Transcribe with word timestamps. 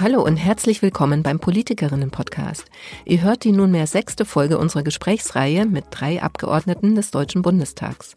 Hallo 0.00 0.24
und 0.24 0.38
herzlich 0.38 0.80
willkommen 0.80 1.22
beim 1.22 1.38
Politikerinnen-Podcast. 1.40 2.64
Ihr 3.04 3.20
hört 3.20 3.44
die 3.44 3.52
nunmehr 3.52 3.86
sechste 3.86 4.24
Folge 4.24 4.56
unserer 4.56 4.82
Gesprächsreihe 4.82 5.66
mit 5.66 5.84
drei 5.90 6.22
Abgeordneten 6.22 6.94
des 6.94 7.10
Deutschen 7.10 7.42
Bundestags. 7.42 8.14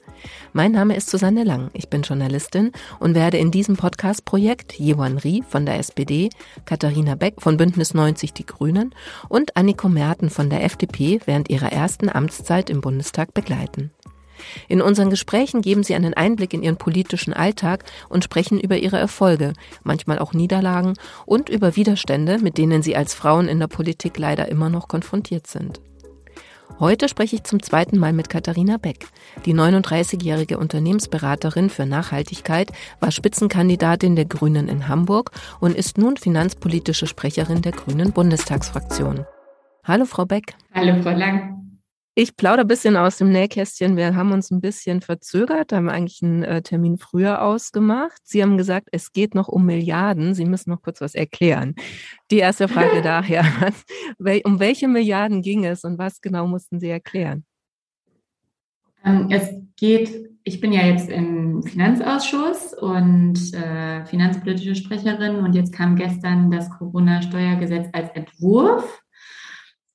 Mein 0.54 0.72
Name 0.72 0.96
ist 0.96 1.10
Susanne 1.10 1.44
Lang, 1.44 1.72
ich 1.74 1.90
bin 1.90 2.04
Journalistin 2.04 2.72
und 3.02 3.16
werde 3.16 3.38
in 3.38 3.52
diesem 3.52 3.76
Podcast-Projekt 3.76 4.80
Jewan 4.80 5.18
Rie 5.18 5.44
von 5.46 5.66
der 5.66 5.78
SPD, 5.78 6.30
Katharina 6.64 7.16
Beck 7.16 7.42
von 7.42 7.58
Bündnis 7.58 7.94
90 7.94 8.32
Die 8.32 8.46
Grünen 8.46 8.96
und 9.28 9.58
Anniko 9.58 9.90
Merten 9.90 10.30
von 10.30 10.50
der 10.50 10.64
FDP 10.64 11.20
während 11.26 11.50
ihrer 11.50 11.74
ersten 11.74 12.08
Amtszeit 12.08 12.70
im 12.70 12.80
Bundestag 12.80 13.34
begleiten. 13.34 13.92
In 14.68 14.82
unseren 14.82 15.10
Gesprächen 15.10 15.62
geben 15.62 15.84
sie 15.84 15.96
einen 15.96 16.14
Einblick 16.14 16.54
in 16.54 16.64
ihren 16.64 16.78
politischen 16.78 17.34
Alltag 17.34 17.84
und 18.10 18.24
sprechen 18.24 18.60
über 18.60 18.78
ihre 18.78 18.98
Erfolge, 18.98 19.54
manchmal 19.84 20.20
auch 20.20 20.34
Niederlagen 20.34 20.94
und 21.26 21.50
über 21.50 21.76
Widerstände, 21.76 22.40
mit 22.40 22.58
denen 22.58 22.84
sie 22.84 22.96
als 22.96 23.14
Frauen 23.14 23.48
in 23.48 23.60
der 23.60 23.68
Politik 23.68 24.18
leider 24.18 24.48
immer 24.50 24.70
noch 24.70 24.88
konfrontiert 24.88 25.48
sind. 25.48 25.82
Heute 26.80 27.08
spreche 27.08 27.36
ich 27.36 27.44
zum 27.44 27.62
zweiten 27.62 28.00
Mal 28.00 28.14
mit 28.14 28.30
Katharina 28.30 28.78
Beck. 28.78 29.08
Die 29.46 29.54
39-jährige 29.54 30.58
Unternehmensberaterin 30.58 31.70
für 31.70 31.86
Nachhaltigkeit 31.86 32.72
war 33.00 33.12
Spitzenkandidatin 33.12 34.16
der 34.16 34.26
Grünen 34.26 34.68
in 34.68 34.88
Hamburg 34.88 35.32
und 35.60 35.76
ist 35.76 35.98
nun 35.98 36.18
finanzpolitische 36.18 37.06
Sprecherin 37.06 37.62
der 37.62 37.74
Grünen 37.74 38.12
Bundestagsfraktion. 38.12 39.26
Hallo, 39.84 40.06
Frau 40.06 40.26
Beck. 40.26 40.56
Hallo, 40.74 41.02
Frau 41.04 41.12
Lang. 41.12 41.63
Ich 42.16 42.38
plaudere 42.38 42.66
ein 42.66 42.68
bisschen 42.68 42.96
aus 42.96 43.18
dem 43.18 43.32
Nähkästchen. 43.32 43.98
Wir 43.98 44.16
haben 44.16 44.34
uns 44.34 44.52
ein 44.52 44.62
bisschen 44.62 45.02
verzögert, 45.02 45.74
haben 45.74 45.90
eigentlich 45.90 46.22
einen 46.22 46.44
äh, 46.44 46.62
Termin 46.62 47.00
früher 47.00 47.42
ausgemacht. 47.42 48.22
Sie 48.24 48.44
haben 48.44 48.56
gesagt, 48.56 48.90
es 48.92 49.14
geht 49.14 49.34
noch 49.34 49.48
um 49.48 49.66
Milliarden. 49.66 50.36
Sie 50.36 50.46
müssen 50.46 50.70
noch 50.70 50.84
kurz 50.84 51.02
was 51.02 51.16
erklären. 51.16 51.74
Die 52.30 52.38
erste 52.38 52.68
Frage 52.68 53.02
daher, 53.04 53.44
um 54.44 54.60
welche 54.60 54.88
Milliarden 54.88 55.42
ging 55.42 55.66
es 55.66 55.84
und 55.84 55.98
was 55.98 56.22
genau 56.22 56.46
mussten 56.46 56.80
Sie 56.80 56.90
erklären? 56.90 57.46
Ähm, 59.04 59.30
es 59.32 59.50
geht, 59.76 60.30
ich 60.44 60.62
bin 60.62 60.72
ja 60.72 60.86
jetzt 60.86 61.10
im 61.10 61.64
Finanzausschuss 61.64 62.76
und 62.76 63.56
äh, 63.56 64.06
finanzpolitische 64.06 64.76
Sprecherin 64.76 65.38
und 65.38 65.56
jetzt 65.56 65.74
kam 65.74 65.96
gestern 65.96 66.52
das 66.52 66.70
Corona-Steuergesetz 66.70 67.88
als 67.92 68.12
Entwurf. 68.12 69.03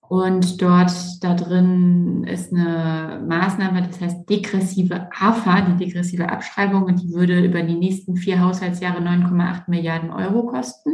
Und 0.08 0.62
dort 0.62 0.92
da 1.20 1.34
drin 1.34 2.24
ist 2.24 2.50
eine 2.52 3.22
Maßnahme, 3.28 3.86
das 3.86 4.00
heißt 4.00 4.28
degressive 4.28 5.08
AFA, 5.12 5.60
die 5.60 5.84
degressive 5.84 6.30
Abschreibung, 6.30 6.84
und 6.84 7.02
die 7.02 7.12
würde 7.12 7.44
über 7.44 7.62
die 7.62 7.76
nächsten 7.76 8.16
vier 8.16 8.40
Haushaltsjahre 8.40 9.00
9,8 9.00 9.64
Milliarden 9.68 10.10
Euro 10.10 10.46
kosten. 10.46 10.90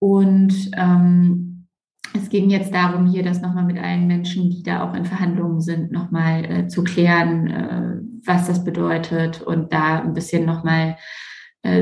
Und 0.00 0.70
ähm, 0.76 1.68
es 2.14 2.28
ging 2.30 2.50
jetzt 2.50 2.74
darum, 2.74 3.06
hier 3.06 3.22
das 3.22 3.42
nochmal 3.42 3.64
mit 3.64 3.78
allen 3.78 4.08
Menschen, 4.08 4.50
die 4.50 4.64
da 4.64 4.82
auch 4.82 4.94
in 4.94 5.04
Verhandlungen 5.04 5.60
sind, 5.60 5.92
nochmal 5.92 6.44
äh, 6.44 6.66
zu 6.66 6.82
klären, 6.82 7.46
äh, 7.46 8.00
was 8.26 8.48
das 8.48 8.64
bedeutet 8.64 9.40
und 9.40 9.72
da 9.72 10.00
ein 10.00 10.14
bisschen 10.14 10.44
nochmal 10.44 10.96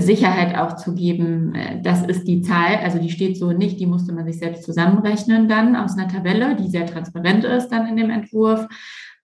Sicherheit 0.00 0.56
auch 0.56 0.76
zu 0.76 0.94
geben, 0.94 1.54
äh, 1.54 1.82
das 1.82 2.02
ist 2.02 2.26
die 2.26 2.40
Zahl, 2.40 2.76
also 2.82 2.98
die 2.98 3.10
steht 3.10 3.36
so 3.36 3.52
nicht, 3.52 3.78
die 3.78 3.86
musste 3.86 4.12
man 4.12 4.24
sich 4.24 4.38
selbst 4.38 4.64
zusammenrechnen 4.64 5.48
dann 5.48 5.76
aus 5.76 5.96
einer 5.96 6.08
Tabelle, 6.08 6.56
die 6.56 6.68
sehr 6.68 6.86
transparent 6.86 7.44
ist 7.44 7.68
dann 7.68 7.86
in 7.86 7.96
dem 7.96 8.10
Entwurf. 8.10 8.66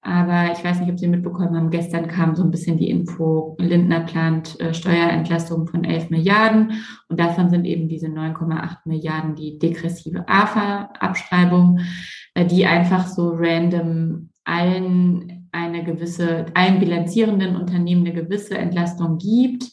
Aber 0.05 0.53
ich 0.53 0.65
weiß 0.65 0.81
nicht, 0.81 0.91
ob 0.91 0.99
Sie 0.99 1.07
mitbekommen 1.07 1.57
haben, 1.57 1.71
gestern 1.71 2.09
kam 2.09 2.35
so 2.35 2.43
ein 2.43 2.51
bisschen 2.51 2.77
die 2.77 2.91
Info, 2.91 3.57
Lindner 3.61 4.01
plant 4.01 4.61
äh, 4.61 4.75
Steuerentlastung 4.75 5.69
von 5.69 5.85
11 5.85 6.11
Milliarden 6.11 6.83
und 7.09 7.21
davon 7.21 7.51
sind 7.51 7.65
eben 7.65 7.89
diese 7.89 8.09
9,8 8.09 8.79
Milliarden 8.85 9.37
die 9.37 9.59
degressive 9.59 10.29
AFA-Abschreibung, 10.29 11.79
äh, 12.35 12.45
die 12.45 12.67
einfach 12.67 13.07
so 13.07 13.31
random 13.31 14.31
allen 14.45 15.49
eine 15.53 15.85
gewisse, 15.85 16.47
allen 16.55 16.81
bilanzierenden 16.81 17.57
Unternehmen 17.57 18.05
eine 18.05 18.15
gewisse 18.15 18.59
Entlastung 18.59 19.19
gibt 19.19 19.71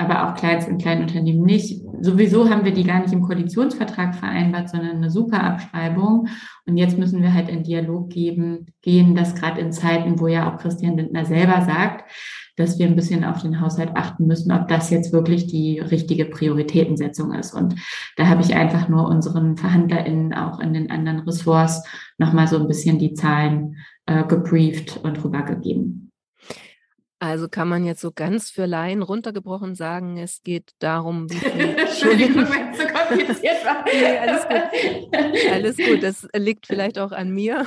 aber 0.00 0.26
auch 0.26 0.34
Kleinst- 0.34 0.68
und 0.68 0.80
Kleinunternehmen 0.80 1.42
nicht. 1.42 1.82
Sowieso 2.00 2.48
haben 2.48 2.64
wir 2.64 2.72
die 2.72 2.84
gar 2.84 3.00
nicht 3.00 3.12
im 3.12 3.22
Koalitionsvertrag 3.22 4.14
vereinbart, 4.14 4.70
sondern 4.70 4.96
eine 4.96 5.10
super 5.10 5.42
Abschreibung. 5.42 6.28
Und 6.66 6.76
jetzt 6.78 6.98
müssen 6.98 7.22
wir 7.22 7.34
halt 7.34 7.48
in 7.48 7.62
Dialog 7.62 8.08
geben, 8.08 8.66
gehen, 8.80 9.14
dass 9.14 9.34
gerade 9.34 9.60
in 9.60 9.72
Zeiten, 9.72 10.18
wo 10.18 10.26
ja 10.26 10.50
auch 10.50 10.58
Christian 10.58 10.96
Lindner 10.96 11.26
selber 11.26 11.62
sagt, 11.62 12.10
dass 12.56 12.78
wir 12.78 12.86
ein 12.86 12.96
bisschen 12.96 13.24
auf 13.24 13.42
den 13.42 13.60
Haushalt 13.60 13.90
achten 13.94 14.26
müssen, 14.26 14.52
ob 14.52 14.68
das 14.68 14.90
jetzt 14.90 15.12
wirklich 15.12 15.46
die 15.46 15.78
richtige 15.78 16.24
Prioritätensetzung 16.26 17.32
ist. 17.34 17.54
Und 17.54 17.74
da 18.16 18.26
habe 18.26 18.42
ich 18.42 18.54
einfach 18.54 18.88
nur 18.88 19.06
unseren 19.06 19.56
VerhandlerInnen 19.56 20.34
auch 20.34 20.60
in 20.60 20.72
den 20.72 20.90
anderen 20.90 21.20
Ressorts 21.20 21.82
nochmal 22.18 22.48
so 22.48 22.58
ein 22.58 22.68
bisschen 22.68 22.98
die 22.98 23.14
Zahlen 23.14 23.76
äh, 24.06 24.24
gebrieft 24.24 25.00
und 25.02 25.22
rübergegeben. 25.22 26.09
Also 27.22 27.50
kann 27.50 27.68
man 27.68 27.84
jetzt 27.84 28.00
so 28.00 28.12
ganz 28.12 28.50
für 28.50 28.64
Laien 28.64 29.02
runtergebrochen 29.02 29.74
sagen, 29.74 30.16
es 30.16 30.42
geht 30.42 30.70
darum, 30.78 31.30
wie 31.30 31.36
viel 31.36 31.76
Entschuldigung, 31.78 32.46
wenn 32.48 32.70
es 32.70 32.78
so 32.78 32.86
kompliziert 32.86 33.62
war. 33.62 33.84
nee, 33.92 34.18
alles 34.18 34.48
gut. 34.48 35.52
Alles 35.52 35.76
gut. 35.76 36.02
Das 36.02 36.26
liegt 36.34 36.66
vielleicht 36.66 36.98
auch 36.98 37.12
an 37.12 37.30
mir, 37.30 37.66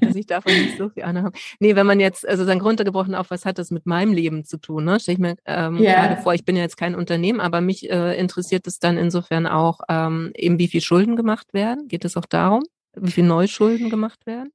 dass 0.00 0.16
ich 0.16 0.26
davon 0.26 0.52
nicht 0.52 0.78
so 0.78 0.88
viel 0.88 1.04
Ahnung 1.04 1.26
habe. 1.26 1.38
Nee, 1.60 1.76
wenn 1.76 1.86
man 1.86 2.00
jetzt, 2.00 2.28
also 2.28 2.44
dann 2.44 2.60
runtergebrochen 2.60 3.14
auf, 3.14 3.30
was 3.30 3.44
hat 3.44 3.58
das 3.58 3.70
mit 3.70 3.86
meinem 3.86 4.12
Leben 4.12 4.44
zu 4.44 4.56
tun? 4.56 4.84
Ne? 4.84 4.98
Stell 4.98 5.14
ich 5.14 5.20
mir 5.20 5.36
ähm, 5.46 5.76
ja. 5.76 6.06
gerade 6.06 6.20
vor, 6.20 6.34
ich 6.34 6.44
bin 6.44 6.56
ja 6.56 6.62
jetzt 6.62 6.76
kein 6.76 6.96
Unternehmen, 6.96 7.38
aber 7.38 7.60
mich 7.60 7.88
äh, 7.88 8.18
interessiert 8.18 8.66
es 8.66 8.80
dann 8.80 8.98
insofern 8.98 9.46
auch, 9.46 9.78
ähm, 9.88 10.32
eben 10.34 10.58
wie 10.58 10.68
viel 10.68 10.80
Schulden 10.80 11.14
gemacht 11.14 11.54
werden. 11.54 11.86
Geht 11.86 12.04
es 12.04 12.16
auch 12.16 12.26
darum, 12.26 12.64
wie 12.96 13.12
viel 13.12 13.24
Neuschulden 13.24 13.90
gemacht 13.90 14.26
werden? 14.26 14.50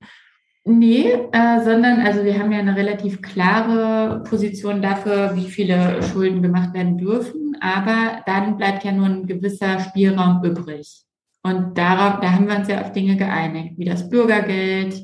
Nee, 0.67 1.11
äh, 1.31 1.63
sondern 1.63 2.01
also 2.01 2.23
wir 2.23 2.39
haben 2.39 2.51
ja 2.51 2.57
eine 2.57 2.75
relativ 2.75 3.21
klare 3.21 4.23
Position 4.23 4.81
dafür, 4.81 5.35
wie 5.35 5.47
viele 5.47 6.01
Schulden 6.01 6.41
gemacht 6.41 6.73
werden 6.73 6.97
dürfen, 6.97 7.55
aber 7.61 8.23
dann 8.25 8.57
bleibt 8.57 8.83
ja 8.83 8.91
nur 8.91 9.05
ein 9.05 9.27
gewisser 9.27 9.79
Spielraum 9.79 10.43
übrig. 10.43 11.03
Und 11.43 11.77
darauf, 11.77 12.19
da 12.19 12.31
haben 12.31 12.47
wir 12.47 12.55
uns 12.57 12.67
ja 12.67 12.81
auf 12.81 12.91
Dinge 12.93 13.15
geeinigt, 13.15 13.75
wie 13.77 13.85
das 13.85 14.09
Bürgergeld, 14.09 14.95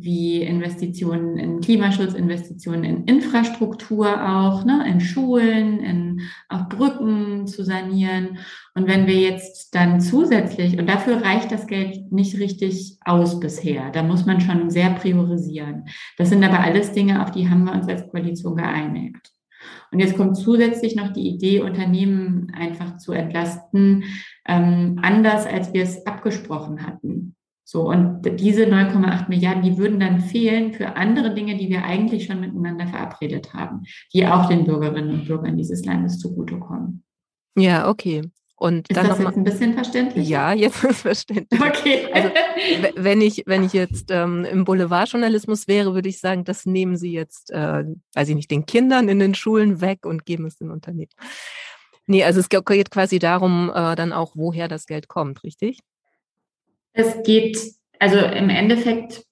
wie 0.00 0.42
Investitionen 0.42 1.36
in 1.38 1.60
Klimaschutz, 1.60 2.14
Investitionen 2.14 2.84
in 2.84 3.04
Infrastruktur 3.04 4.06
auch, 4.06 4.64
ne, 4.64 4.84
in 4.88 5.00
Schulen, 5.00 5.80
in 5.80 6.20
auch 6.48 6.68
Brücken 6.68 7.46
zu 7.46 7.64
sanieren. 7.64 8.38
Und 8.74 8.86
wenn 8.86 9.06
wir 9.06 9.16
jetzt 9.16 9.74
dann 9.74 10.00
zusätzlich, 10.00 10.78
und 10.78 10.88
dafür 10.88 11.22
reicht 11.22 11.50
das 11.50 11.66
Geld 11.66 12.12
nicht 12.12 12.38
richtig 12.38 12.96
aus 13.04 13.40
bisher, 13.40 13.90
da 13.90 14.02
muss 14.02 14.26
man 14.26 14.40
schon 14.40 14.70
sehr 14.70 14.90
priorisieren. 14.90 15.84
Das 16.16 16.30
sind 16.30 16.44
aber 16.44 16.60
alles 16.60 16.92
Dinge, 16.92 17.22
auf 17.22 17.30
die 17.30 17.48
haben 17.48 17.64
wir 17.64 17.72
uns 17.72 17.88
als 17.88 18.08
Koalition 18.08 18.56
geeinigt. 18.56 19.32
Und 19.90 20.00
jetzt 20.00 20.16
kommt 20.16 20.36
zusätzlich 20.36 20.96
noch 20.96 21.12
die 21.12 21.28
Idee, 21.28 21.60
Unternehmen 21.60 22.52
einfach 22.54 22.98
zu 22.98 23.12
entlasten, 23.12 24.04
ähm, 24.46 24.98
anders 25.02 25.46
als 25.46 25.72
wir 25.72 25.82
es 25.82 26.06
abgesprochen 26.06 26.86
hatten. 26.86 27.34
So, 27.70 27.82
und 27.82 28.22
diese 28.40 28.64
9,8 28.64 29.28
Milliarden, 29.28 29.62
die 29.62 29.76
würden 29.76 30.00
dann 30.00 30.20
fehlen 30.22 30.72
für 30.72 30.96
andere 30.96 31.34
Dinge, 31.34 31.58
die 31.58 31.68
wir 31.68 31.84
eigentlich 31.84 32.24
schon 32.24 32.40
miteinander 32.40 32.86
verabredet 32.86 33.52
haben, 33.52 33.82
die 34.14 34.26
auch 34.26 34.48
den 34.48 34.64
Bürgerinnen 34.64 35.10
und 35.10 35.26
Bürgern 35.26 35.58
dieses 35.58 35.84
Landes 35.84 36.18
zugutekommen. 36.18 37.04
Ja, 37.58 37.90
okay. 37.90 38.22
Und 38.56 38.88
ist 38.88 38.96
dann 38.96 39.06
das 39.06 39.18
noch 39.18 39.26
jetzt 39.26 39.36
ein 39.36 39.44
bisschen 39.44 39.74
verständlich? 39.74 40.26
Ja, 40.26 40.54
jetzt 40.54 40.82
ist 40.82 40.92
es 40.92 41.00
verständlich. 41.02 41.60
Okay. 41.60 42.06
Also 42.10 42.30
wenn 42.96 43.20
ich, 43.20 43.42
wenn 43.44 43.62
ich 43.62 43.74
jetzt 43.74 44.10
ähm, 44.12 44.46
im 44.46 44.64
Boulevardjournalismus 44.64 45.68
wäre, 45.68 45.92
würde 45.92 46.08
ich 46.08 46.20
sagen, 46.20 46.44
das 46.44 46.64
nehmen 46.64 46.96
Sie 46.96 47.12
jetzt, 47.12 47.50
äh, 47.50 47.84
weiß 48.14 48.30
ich 48.30 48.34
nicht, 48.34 48.50
den 48.50 48.64
Kindern 48.64 49.10
in 49.10 49.18
den 49.18 49.34
Schulen 49.34 49.82
weg 49.82 50.06
und 50.06 50.24
geben 50.24 50.46
es 50.46 50.56
den 50.56 50.70
Unternehmen. 50.70 51.12
Nee, 52.06 52.24
also 52.24 52.40
es 52.40 52.48
geht 52.48 52.90
quasi 52.90 53.18
darum, 53.18 53.70
äh, 53.74 53.94
dann 53.94 54.14
auch, 54.14 54.32
woher 54.36 54.68
das 54.68 54.86
Geld 54.86 55.06
kommt, 55.06 55.44
richtig? 55.44 55.80
Es 56.98 57.22
geht, 57.22 57.56
also 58.00 58.18
im 58.18 58.50
Endeffekt 58.50 59.22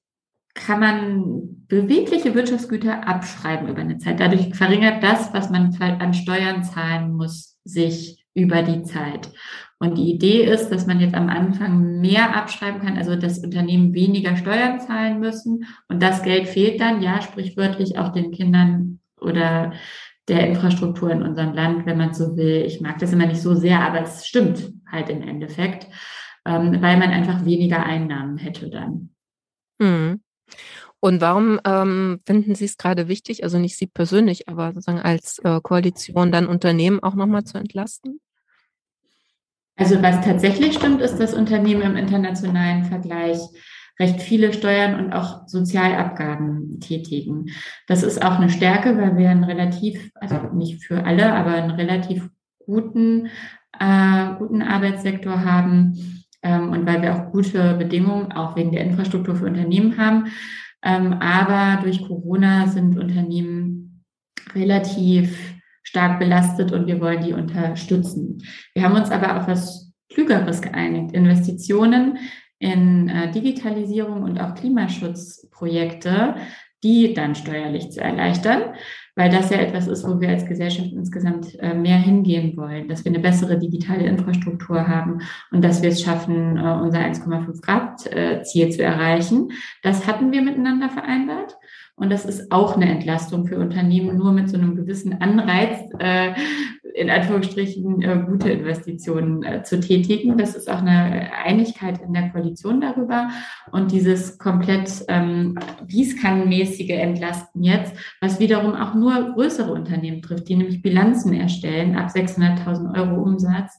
kann 0.55 0.79
man 0.79 1.67
bewegliche 1.67 2.33
Wirtschaftsgüter 2.33 3.09
abschreiben 3.09 3.69
über 3.69 3.81
eine 3.81 3.99
Zeit. 3.99 4.21
Dadurch 4.21 4.55
verringert 4.55 5.03
das, 5.03 5.35
was 5.35 5.51
man 5.51 5.75
an 5.81 6.15
Steuern 6.15 6.63
zahlen 6.63 7.15
muss, 7.15 7.59
sich 7.65 8.25
über 8.35 8.63
die 8.63 8.85
Zeit. 8.85 9.33
Und 9.81 9.99
die 9.99 10.13
Idee 10.13 10.45
ist, 10.45 10.69
dass 10.69 10.87
man 10.87 11.01
jetzt 11.01 11.17
am 11.17 11.29
Anfang 11.29 12.01
mehr 12.01 12.37
abschreiben 12.37 12.81
kann, 12.81 12.99
also 12.99 13.17
dass 13.17 13.41
Unternehmen 13.41 13.95
weniger 13.95 14.37
Steuern 14.37 14.79
zahlen 14.79 15.19
müssen. 15.19 15.65
Und 15.89 16.01
das 16.01 16.23
Geld 16.23 16.47
fehlt 16.47 16.81
dann, 16.81 17.03
ja, 17.03 17.21
sprichwörtlich 17.21 17.99
auch 17.99 18.13
den 18.13 18.31
Kindern 18.31 19.01
oder 19.21 19.73
der 20.29 20.47
Infrastruktur 20.47 21.11
in 21.11 21.25
unserem 21.25 21.53
Land, 21.53 21.85
wenn 21.85 21.99
man 21.99 22.15
so 22.15 22.37
will. 22.37 22.63
Ich 22.65 22.81
mag 22.81 22.99
das 22.99 23.13
immer 23.13 23.27
nicht 23.27 23.43
so 23.43 23.57
sehr, 23.57 23.81
aber 23.81 24.03
es 24.03 24.25
stimmt 24.25 24.71
halt 24.89 25.09
im 25.09 25.23
Endeffekt 25.23 25.89
ähm, 26.47 26.81
weil 26.81 26.97
man 26.97 27.11
einfach 27.11 27.45
weniger 27.45 27.85
Einnahmen 27.85 28.39
hätte 28.39 28.71
dann. 28.71 29.11
Mhm. 29.79 30.21
Und 31.01 31.21
warum 31.21 31.61
ähm, 31.67 32.21
finden 32.25 32.55
Sie 32.55 32.65
es 32.65 32.79
gerade 32.79 33.09
wichtig, 33.09 33.45
also 33.45 33.59
nicht 33.59 33.77
Sie 33.77 33.87
persönlich, 33.87 34.49
aber 34.49 34.73
sozusagen 34.73 35.01
als 35.01 35.39
äh, 35.41 35.61
Koalition 35.63 36.33
dann 36.33 36.47
Unternehmen 36.47 37.01
auch 37.03 37.15
nochmal 37.15 37.45
zu 37.45 37.59
entlasten? 37.59 38.21
Also 39.77 40.03
was 40.03 40.25
tatsächlich 40.25 40.75
stimmt, 40.75 41.03
ist, 41.03 41.19
dass 41.19 41.35
Unternehmen 41.35 41.83
im 41.83 41.97
internationalen 41.97 42.85
Vergleich 42.85 43.39
recht 44.01 44.23
viele 44.23 44.53
Steuern 44.53 44.99
und 44.99 45.13
auch 45.13 45.47
Sozialabgaben 45.47 46.81
tätigen. 46.81 47.47
Das 47.87 48.03
ist 48.03 48.23
auch 48.23 48.39
eine 48.39 48.51
Stärke, 48.51 48.97
weil 48.97 49.17
wir 49.17 49.31
einen 49.31 49.45
relativ, 49.45 50.11
also 50.15 50.37
nicht 50.55 50.85
für 50.85 51.05
alle, 51.05 51.33
aber 51.35 51.53
einen 51.53 51.71
relativ 51.71 52.29
guten, 52.65 53.29
äh, 53.79 54.35
guten 54.39 54.63
Arbeitssektor 54.63 55.45
haben 55.45 56.25
und 56.55 56.87
weil 56.87 57.03
wir 57.03 57.15
auch 57.15 57.33
gute 57.33 57.75
Bedingungen 57.75 58.33
auch 58.33 58.57
wegen 58.57 58.73
der 58.73 58.85
Infrastruktur 58.85 59.37
für 59.37 59.47
Unternehmen 59.47 59.97
haben. 59.99 60.27
Ähm, 60.83 61.15
aber 61.15 61.83
durch 61.83 62.07
Corona 62.07 62.67
sind 62.69 62.99
Unternehmen 62.99 64.05
relativ 64.55 65.55
stark 65.83 66.19
belastet 66.19 66.73
und 66.73 66.87
wir 66.87 67.01
wollen 67.01 67.23
die 67.23 67.33
unterstützen. 67.33 68.43
Wir 68.75 68.83
haben 68.83 68.97
uns 68.97 69.11
aber 69.11 69.37
auf 69.37 69.49
was 69.49 69.93
Klügeres 70.13 70.63
geeinigt. 70.63 71.13
Investitionen 71.13 72.19
in 72.59 73.09
äh, 73.09 73.31
Digitalisierung 73.31 74.23
und 74.23 74.41
auch 74.41 74.55
Klimaschutzprojekte, 74.55 76.37
die 76.83 77.15
dann 77.15 77.35
steuerlich 77.35 77.91
zu 77.91 78.01
erleichtern, 78.01 78.75
weil 79.17 79.31
das 79.31 79.51
ja 79.51 79.57
etwas 79.57 79.89
ist, 79.89 80.07
wo 80.07 80.21
wir 80.21 80.29
als 80.29 80.47
Gesellschaft 80.47 80.93
insgesamt 80.93 81.59
äh, 81.59 81.75
mehr 81.75 81.97
hingehen 81.97 82.57
wollen, 82.57 82.87
dass 82.87 83.05
wir 83.05 83.11
eine 83.11 83.19
bessere 83.19 83.59
digitale 83.59 84.05
Infrastruktur 84.05 84.87
haben 84.87 85.23
und 85.51 85.65
dass 85.65 85.83
wir 85.83 85.89
es 85.89 86.03
schaffen, 86.03 86.59
äh, 86.59 86.61
unser 86.61 87.01
1,5 87.01 87.63
Grad 87.63 88.07
äh, 88.15 88.43
Ziel 88.43 88.71
zu 88.71 88.83
erreichen. 88.83 89.53
Das 89.83 90.07
hatten 90.07 90.33
wir 90.33 90.43
miteinander 90.43 90.91
vereinbart. 90.91 91.57
Und 91.99 92.11
das 92.11 92.27
ist 92.27 92.53
auch 92.53 92.77
eine 92.77 92.91
Entlastung 92.91 93.47
für 93.47 93.59
Unternehmen, 93.59 94.19
nur 94.19 94.33
mit 94.33 94.51
so 94.51 94.59
einem 94.59 94.77
gewissen 94.77 95.21
Anreiz, 95.23 95.81
äh, 95.99 96.35
in 96.95 97.09
Anführungsstrichen, 97.09 98.03
äh, 98.03 98.25
gute 98.27 98.51
Investitionen 98.51 99.43
äh, 99.43 99.63
zu 99.63 99.81
tätigen. 99.81 100.37
Das 100.37 100.55
ist 100.55 100.71
auch 100.71 100.83
eine 100.83 101.31
Einigkeit 101.45 102.01
in 102.03 102.13
der 102.13 102.31
Koalition 102.31 102.83
darüber. 102.83 103.31
Und 103.73 103.93
dieses 103.93 104.39
komplett 104.39 105.05
ähm, 105.09 105.59
gießkannenmäßige 105.89 106.91
Entlasten 106.91 107.63
jetzt, 107.63 107.95
was 108.21 108.41
wiederum 108.41 108.75
auch 108.75 108.95
nur 108.95 109.33
größere 109.33 109.73
Unternehmen 109.73 110.21
trifft, 110.21 110.49
die 110.51 110.57
nämlich 110.57 110.83
Bilanzen 110.83 111.33
erstellen 111.33 111.97
ab 111.97 112.09
600.000 112.09 112.95
Euro 112.95 113.23
Umsatz. 113.23 113.79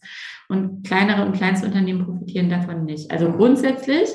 Und 0.49 0.87
kleinere 0.87 1.25
und 1.25 1.33
kleinste 1.33 1.67
Unternehmen 1.67 2.05
profitieren 2.05 2.49
davon 2.49 2.85
nicht. 2.85 3.11
Also 3.11 3.31
grundsätzlich 3.31 4.09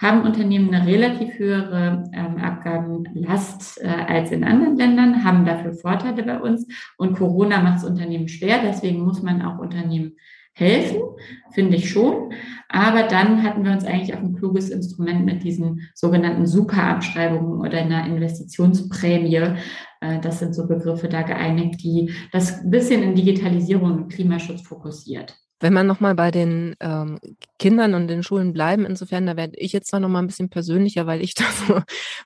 haben 0.00 0.22
Unternehmen 0.22 0.72
eine 0.72 0.86
relativ 0.86 1.38
höhere 1.38 2.04
ähm, 2.14 2.38
Abgabenlast 2.38 3.80
äh, 3.82 3.86
als 3.86 4.30
in 4.30 4.44
anderen 4.44 4.76
Ländern, 4.76 5.24
haben 5.24 5.44
dafür 5.44 5.74
Vorteile 5.74 6.22
bei 6.22 6.40
uns. 6.40 6.66
Und 6.96 7.16
Corona 7.16 7.60
macht 7.60 7.78
es 7.78 7.84
Unternehmen 7.84 8.28
schwer, 8.28 8.60
deswegen 8.64 9.00
muss 9.00 9.22
man 9.22 9.42
auch 9.42 9.58
Unternehmen 9.58 10.16
helfen, 10.54 11.00
finde 11.52 11.76
ich 11.76 11.90
schon. 11.90 12.32
Aber 12.68 13.02
dann 13.04 13.42
hatten 13.42 13.64
wir 13.64 13.72
uns 13.72 13.84
eigentlich 13.84 14.14
auf 14.14 14.20
ein 14.20 14.34
kluges 14.34 14.70
Instrument 14.70 15.24
mit 15.24 15.42
diesen 15.42 15.88
sogenannten 15.94 16.46
Superabschreibungen 16.46 17.60
oder 17.60 17.78
einer 17.78 18.06
Investitionsprämie, 18.06 19.56
äh, 20.00 20.18
das 20.20 20.38
sind 20.38 20.54
so 20.54 20.66
Begriffe 20.66 21.08
da 21.08 21.22
geeinigt, 21.22 21.82
die 21.82 22.12
das 22.32 22.62
ein 22.62 22.70
bisschen 22.70 23.02
in 23.02 23.14
Digitalisierung 23.14 23.92
und 23.92 24.12
Klimaschutz 24.12 24.62
fokussiert. 24.62 25.36
Wenn 25.60 25.74
man 25.74 25.86
nochmal 25.86 26.14
bei 26.14 26.30
den 26.30 26.74
ähm, 26.80 27.20
Kindern 27.58 27.94
und 27.94 28.08
den 28.08 28.22
Schulen 28.22 28.52
bleiben, 28.54 28.86
insofern, 28.86 29.26
da 29.26 29.36
werde 29.36 29.56
ich 29.56 29.72
jetzt 29.72 29.88
zwar 29.88 30.00
nochmal 30.00 30.22
ein 30.22 30.26
bisschen 30.26 30.48
persönlicher, 30.48 31.06
weil 31.06 31.20
ich 31.20 31.34
da 31.34 31.44
so 31.66 31.80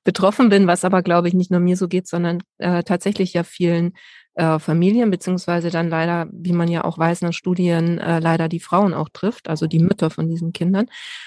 betroffen 0.04 0.48
bin, 0.48 0.66
was 0.66 0.84
aber, 0.84 1.02
glaube 1.02 1.28
ich, 1.28 1.34
nicht 1.34 1.50
nur 1.50 1.60
mir 1.60 1.76
so 1.76 1.88
geht, 1.88 2.06
sondern 2.06 2.42
äh, 2.58 2.84
tatsächlich 2.84 3.34
ja 3.34 3.42
vielen 3.42 3.94
äh, 4.34 4.58
Familien, 4.60 5.10
beziehungsweise 5.10 5.70
dann 5.70 5.90
leider, 5.90 6.28
wie 6.32 6.52
man 6.52 6.68
ja 6.68 6.84
auch 6.84 6.96
weiß 6.96 7.22
nach 7.22 7.32
Studien, 7.32 7.98
äh, 7.98 8.20
leider 8.20 8.48
die 8.48 8.60
Frauen 8.60 8.94
auch 8.94 9.08
trifft, 9.12 9.48
also 9.48 9.66
die 9.66 9.80
Mütter 9.80 10.10
von 10.10 10.28
diesen 10.28 10.52
Kindern. 10.52 10.86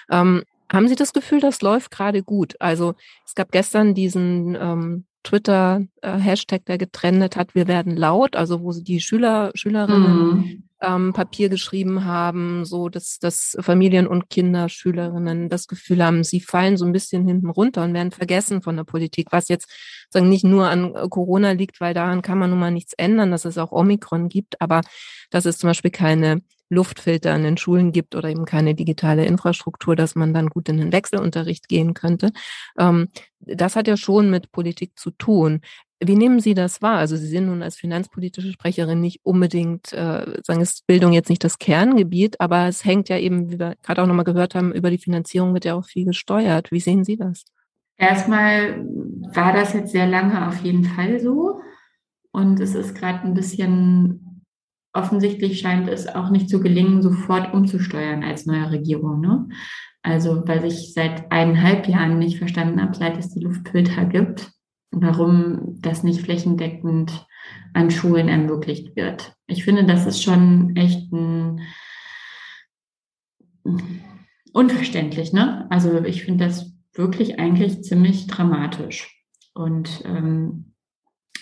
Ähm, 0.09 0.43
haben 0.71 0.87
Sie 0.87 0.95
das 0.95 1.13
Gefühl, 1.13 1.39
das 1.39 1.61
läuft 1.61 1.91
gerade 1.91 2.23
gut? 2.23 2.55
Also 2.59 2.95
es 3.25 3.35
gab 3.35 3.51
gestern 3.51 3.93
diesen 3.93 4.55
ähm, 4.55 5.05
Twitter-Hashtag, 5.23 6.61
äh, 6.61 6.65
der 6.65 6.77
getrennt 6.77 7.35
hat, 7.35 7.55
wir 7.55 7.67
werden 7.67 7.95
laut, 7.95 8.35
also 8.35 8.61
wo 8.61 8.71
die 8.73 8.99
Schüler, 8.99 9.51
Schülerinnen 9.55 10.27
mhm 10.27 10.66
ähm, 10.81 11.13
Papier 11.13 11.49
geschrieben 11.49 12.05
haben, 12.05 12.65
so 12.65 12.89
dass, 12.89 13.19
dass 13.19 13.57
Familien 13.59 14.07
und 14.07 14.29
Kinder, 14.29 14.69
Schülerinnen 14.69 15.49
das 15.49 15.67
Gefühl 15.67 16.03
haben, 16.03 16.23
sie 16.23 16.39
fallen 16.39 16.77
so 16.77 16.85
ein 16.85 16.91
bisschen 16.91 17.27
hinten 17.27 17.49
runter 17.49 17.83
und 17.83 17.93
werden 17.93 18.11
vergessen 18.11 18.61
von 18.61 18.77
der 18.77 18.83
Politik, 18.83 19.27
was 19.31 19.47
jetzt 19.47 19.69
sagen 20.09 20.29
nicht 20.29 20.43
nur 20.43 20.69
an 20.69 20.95
äh, 20.95 21.07
Corona 21.09 21.51
liegt, 21.51 21.81
weil 21.81 21.93
daran 21.93 22.21
kann 22.21 22.37
man 22.37 22.49
nun 22.49 22.59
mal 22.59 22.71
nichts 22.71 22.93
ändern, 22.93 23.31
dass 23.31 23.45
es 23.45 23.57
auch 23.57 23.71
Omikron 23.71 24.29
gibt, 24.29 24.61
aber 24.61 24.81
dass 25.29 25.45
es 25.45 25.57
zum 25.57 25.69
Beispiel 25.69 25.91
keine 25.91 26.41
Luftfilter 26.69 27.35
in 27.35 27.43
den 27.43 27.57
Schulen 27.57 27.91
gibt 27.91 28.15
oder 28.15 28.29
eben 28.29 28.45
keine 28.45 28.75
digitale 28.75 29.25
Infrastruktur, 29.25 29.95
dass 29.95 30.15
man 30.15 30.33
dann 30.33 30.47
gut 30.47 30.69
in 30.69 30.77
den 30.77 30.91
Wechselunterricht 30.91 31.67
gehen 31.67 31.93
könnte. 31.93 32.31
Ähm, 32.77 33.09
das 33.39 33.75
hat 33.75 33.87
ja 33.87 33.97
schon 33.97 34.29
mit 34.29 34.51
Politik 34.51 34.97
zu 34.97 35.11
tun. 35.11 35.61
Wie 35.99 36.15
nehmen 36.15 36.39
Sie 36.39 36.53
das 36.53 36.81
wahr? 36.81 36.97
Also 36.97 37.15
Sie 37.15 37.27
sind 37.27 37.47
nun 37.47 37.63
als 37.63 37.75
finanzpolitische 37.75 38.51
Sprecherin 38.51 39.01
nicht 39.01 39.21
unbedingt, 39.23 39.93
äh, 39.93 40.41
sagen 40.43 40.61
ist 40.61 40.85
Bildung 40.85 41.13
jetzt 41.13 41.29
nicht 41.29 41.43
das 41.43 41.57
Kerngebiet, 41.57 42.39
aber 42.39 42.67
es 42.67 42.85
hängt 42.85 43.09
ja 43.09 43.17
eben, 43.17 43.51
wie 43.51 43.59
wir 43.59 43.75
gerade 43.81 44.03
auch 44.03 44.07
nochmal 44.07 44.25
gehört 44.25 44.53
haben, 44.53 44.73
über 44.73 44.91
die 44.91 44.99
Finanzierung 44.99 45.53
wird 45.53 45.65
ja 45.65 45.73
auch 45.73 45.85
viel 45.85 46.05
gesteuert. 46.05 46.71
Wie 46.71 46.79
sehen 46.79 47.03
Sie 47.03 47.17
das? 47.17 47.45
Erstmal 47.97 48.85
war 49.33 49.53
das 49.53 49.73
jetzt 49.73 49.91
sehr 49.91 50.05
lange 50.05 50.47
auf 50.47 50.61
jeden 50.61 50.85
Fall 50.85 51.19
so. 51.19 51.61
Und 52.31 52.59
es 52.59 52.75
ist 52.75 52.93
gerade 52.93 53.23
ein 53.23 53.33
bisschen 53.33 54.36
offensichtlich 54.97 55.59
scheint 55.59 55.87
es 55.87 56.07
auch 56.07 56.29
nicht 56.29 56.49
zu 56.49 56.59
gelingen, 56.59 57.01
sofort 57.01 57.53
umzusteuern 57.53 58.23
als 58.23 58.45
neue 58.45 58.71
Regierung. 58.71 59.21
Ne? 59.21 59.47
Also, 60.01 60.43
weil 60.47 60.65
ich 60.65 60.93
seit 60.93 61.31
eineinhalb 61.31 61.87
Jahren 61.87 62.19
nicht 62.19 62.37
verstanden 62.37 62.81
habe, 62.81 62.95
seit 62.95 63.17
es 63.17 63.29
die 63.33 63.41
Luftfilter 63.41 64.05
gibt, 64.05 64.51
warum 64.91 65.79
das 65.81 66.03
nicht 66.03 66.21
flächendeckend 66.21 67.25
an 67.73 67.91
Schulen 67.91 68.27
ermöglicht 68.27 68.95
wird. 68.95 69.33
Ich 69.47 69.63
finde, 69.63 69.85
das 69.85 70.05
ist 70.05 70.23
schon 70.23 70.75
echt 70.75 71.11
ein 71.11 71.61
unverständlich. 74.53 75.33
Ne? 75.33 75.67
Also 75.69 76.03
ich 76.03 76.23
finde 76.23 76.45
das 76.45 76.73
wirklich 76.93 77.39
eigentlich 77.39 77.83
ziemlich 77.83 78.27
dramatisch. 78.27 79.23
Und 79.53 80.01
ähm, 80.05 80.73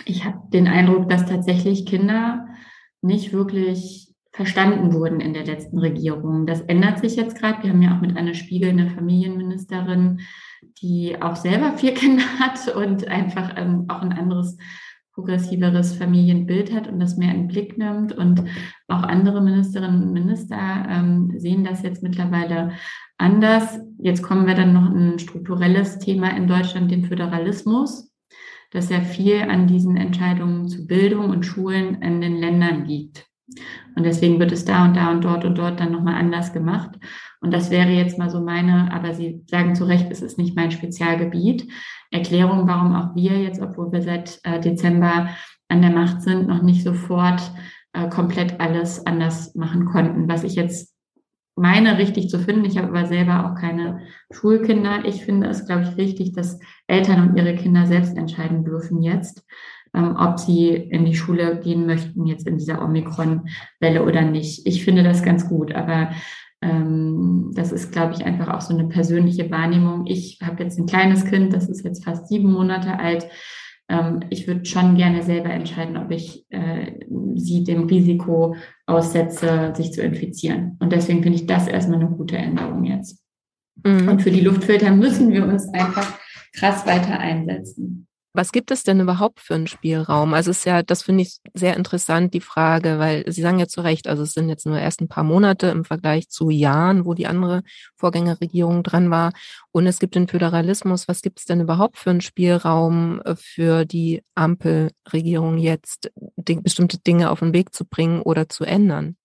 ich 0.05 0.25
habe 0.25 0.49
den 0.51 0.67
Eindruck, 0.67 1.09
dass 1.09 1.25
tatsächlich 1.25 1.85
Kinder 1.85 2.47
nicht 3.05 3.33
wirklich 3.33 4.13
verstanden 4.31 4.93
wurden 4.93 5.21
in 5.21 5.33
der 5.33 5.45
letzten 5.45 5.79
Regierung. 5.79 6.45
Das 6.45 6.61
ändert 6.61 6.99
sich 6.99 7.15
jetzt 7.15 7.39
gerade. 7.39 7.63
Wir 7.63 7.69
haben 7.69 7.81
ja 7.81 7.95
auch 7.95 8.01
mit 8.01 8.17
einer 8.17 8.33
Spiegel 8.33 8.69
eine 8.69 8.89
Familienministerin, 8.89 10.19
die 10.81 11.21
auch 11.21 11.37
selber 11.37 11.77
vier 11.77 11.93
Kinder 11.95 12.25
hat 12.39 12.75
und 12.75 13.07
einfach 13.07 13.53
ähm, 13.55 13.85
auch 13.87 14.01
ein 14.01 14.11
anderes 14.11 14.57
progressiveres 15.13 15.95
Familienbild 15.95 16.73
hat 16.73 16.89
und 16.89 16.99
das 16.99 17.15
mehr 17.15 17.31
in 17.31 17.43
den 17.43 17.47
Blick 17.47 17.77
nimmt. 17.77 18.11
Und 18.11 18.43
auch 18.89 19.03
andere 19.03 19.41
Ministerinnen 19.41 20.03
und 20.03 20.13
Minister 20.13 20.85
ähm, 20.89 21.33
sehen 21.37 21.63
das 21.63 21.83
jetzt 21.83 22.03
mittlerweile 22.03 22.73
anders. 23.17 23.79
Jetzt 23.97 24.21
kommen 24.21 24.45
wir 24.45 24.55
dann 24.55 24.73
noch 24.73 24.91
ein 24.91 25.17
strukturelles 25.17 25.99
Thema 25.99 26.35
in 26.35 26.47
Deutschland, 26.47 26.91
den 26.91 27.05
Föderalismus, 27.05 28.11
dass 28.71 28.89
ja 28.89 29.01
viel 29.01 29.41
an 29.41 29.67
diesen 29.67 29.97
Entscheidungen 29.97 30.67
zu 30.67 30.85
Bildung 30.85 31.29
und 31.29 31.45
Schulen 31.45 32.01
in 32.01 32.21
den 32.21 32.35
Ländern 32.35 32.85
liegt. 32.85 33.27
Und 33.95 34.03
deswegen 34.03 34.39
wird 34.39 34.51
es 34.51 34.65
da 34.65 34.85
und 34.85 34.95
da 34.95 35.11
und 35.11 35.23
dort 35.23 35.45
und 35.45 35.57
dort 35.57 35.79
dann 35.79 35.91
nochmal 35.91 36.15
anders 36.15 36.51
gemacht. 36.51 36.97
Und 37.41 37.53
das 37.53 37.69
wäre 37.69 37.91
jetzt 37.91 38.17
mal 38.17 38.29
so 38.29 38.41
meine, 38.41 38.91
aber 38.91 39.13
Sie 39.13 39.43
sagen 39.47 39.75
zu 39.75 39.85
Recht, 39.85 40.07
es 40.09 40.21
ist 40.21 40.37
nicht 40.37 40.55
mein 40.55 40.71
Spezialgebiet. 40.71 41.71
Erklärung, 42.11 42.67
warum 42.67 42.95
auch 42.95 43.15
wir 43.15 43.39
jetzt, 43.39 43.61
obwohl 43.61 43.91
wir 43.91 44.01
seit 44.01 44.39
äh, 44.43 44.59
Dezember 44.59 45.29
an 45.67 45.81
der 45.81 45.91
Macht 45.91 46.21
sind, 46.21 46.47
noch 46.47 46.61
nicht 46.61 46.83
sofort 46.83 47.41
äh, 47.93 48.09
komplett 48.09 48.59
alles 48.59 49.05
anders 49.05 49.53
machen 49.55 49.85
konnten. 49.85 50.27
Was 50.27 50.43
ich 50.43 50.55
jetzt 50.55 50.94
meine, 51.55 51.97
richtig 51.97 52.29
zu 52.29 52.39
finden. 52.39 52.65
Ich 52.65 52.77
habe 52.77 52.89
aber 52.89 53.05
selber 53.05 53.45
auch 53.45 53.59
keine 53.59 54.01
Schulkinder. 54.31 55.05
Ich 55.05 55.23
finde 55.23 55.47
es, 55.47 55.65
glaube 55.65 55.83
ich, 55.83 55.97
richtig, 55.97 56.33
dass 56.33 56.59
Eltern 56.87 57.29
und 57.29 57.37
ihre 57.37 57.55
Kinder 57.55 57.85
selbst 57.85 58.17
entscheiden 58.17 58.63
dürfen 58.63 59.01
jetzt 59.01 59.45
ähm, 59.95 60.15
ob 60.17 60.39
sie 60.39 60.69
in 60.69 61.05
die 61.05 61.15
Schule 61.15 61.59
gehen 61.59 61.85
möchten, 61.85 62.25
jetzt 62.25 62.47
in 62.47 62.57
dieser 62.57 62.83
Omikron-Welle 62.83 64.03
oder 64.03 64.21
nicht. 64.23 64.67
Ich 64.67 64.83
finde 64.83 65.03
das 65.03 65.23
ganz 65.23 65.47
gut, 65.47 65.73
aber 65.73 66.11
ähm, 66.61 67.51
das 67.53 67.71
ist, 67.71 67.91
glaube 67.91 68.13
ich, 68.13 68.25
einfach 68.25 68.49
auch 68.49 68.61
so 68.61 68.73
eine 68.73 68.87
persönliche 68.87 69.49
Wahrnehmung. 69.49 70.05
Ich 70.05 70.39
habe 70.43 70.63
jetzt 70.63 70.77
ein 70.77 70.85
kleines 70.85 71.25
Kind, 71.25 71.53
das 71.53 71.69
ist 71.69 71.85
jetzt 71.85 72.03
fast 72.03 72.27
sieben 72.27 72.51
Monate 72.51 72.99
alt. 72.99 73.27
Ähm, 73.89 74.21
ich 74.29 74.47
würde 74.47 74.65
schon 74.65 74.95
gerne 74.95 75.23
selber 75.23 75.49
entscheiden, 75.49 75.97
ob 75.97 76.11
ich 76.11 76.45
äh, 76.49 76.93
sie 77.35 77.63
dem 77.63 77.83
Risiko 77.83 78.55
aussetze, 78.85 79.73
sich 79.75 79.91
zu 79.91 80.01
infizieren. 80.01 80.77
Und 80.79 80.91
deswegen 80.91 81.21
finde 81.21 81.37
ich 81.37 81.45
das 81.45 81.67
erstmal 81.67 81.99
eine 81.99 82.09
gute 82.09 82.37
Änderung 82.37 82.83
jetzt. 82.83 83.23
Mhm. 83.83 84.07
Und 84.07 84.21
für 84.21 84.31
die 84.31 84.41
Luftfilter 84.41 84.91
müssen 84.91 85.31
wir 85.31 85.45
uns 85.45 85.67
einfach 85.73 86.17
krass 86.53 86.85
weiter 86.85 87.19
einsetzen. 87.19 88.07
Was 88.35 88.51
gibt 88.51 88.69
es 88.69 88.83
denn 88.83 88.99
überhaupt 88.99 89.39
für 89.39 89.55
einen 89.55 89.67
Spielraum? 89.67 90.33
Also 90.33 90.51
es 90.51 90.57
ist 90.59 90.65
ja, 90.65 90.83
das 90.83 91.03
finde 91.03 91.21
ich 91.21 91.39
sehr 91.53 91.77
interessant, 91.77 92.33
die 92.33 92.41
Frage, 92.41 92.99
weil 92.99 93.23
Sie 93.31 93.41
sagen 93.41 93.59
ja 93.59 93.67
zu 93.67 93.79
Recht, 93.79 94.07
also 94.07 94.23
es 94.23 94.33
sind 94.33 94.49
jetzt 94.49 94.65
nur 94.65 94.77
erst 94.77 94.99
ein 94.99 95.07
paar 95.07 95.23
Monate 95.23 95.67
im 95.67 95.85
Vergleich 95.85 96.27
zu 96.27 96.49
Jahren, 96.49 97.05
wo 97.05 97.13
die 97.13 97.27
andere 97.27 97.63
Vorgängerregierung 97.95 98.83
dran 98.83 99.09
war. 99.09 99.31
Und 99.71 99.87
es 99.87 99.99
gibt 99.99 100.15
den 100.15 100.27
Föderalismus. 100.27 101.07
Was 101.07 101.21
gibt 101.21 101.39
es 101.39 101.45
denn 101.45 101.61
überhaupt 101.61 101.97
für 101.97 102.09
einen 102.09 102.19
Spielraum 102.19 103.21
äh, 103.23 103.35
für 103.37 103.85
die 103.85 104.21
Ampelregierung 104.35 105.57
jetzt, 105.57 106.11
bestimmte 106.35 106.99
Dinge 106.99 107.31
auf 107.31 107.39
den 107.39 107.53
Weg 107.53 107.73
zu 107.73 107.85
bringen 107.85 108.21
oder 108.21 108.49
zu 108.49 108.65
ändern? 108.65 109.15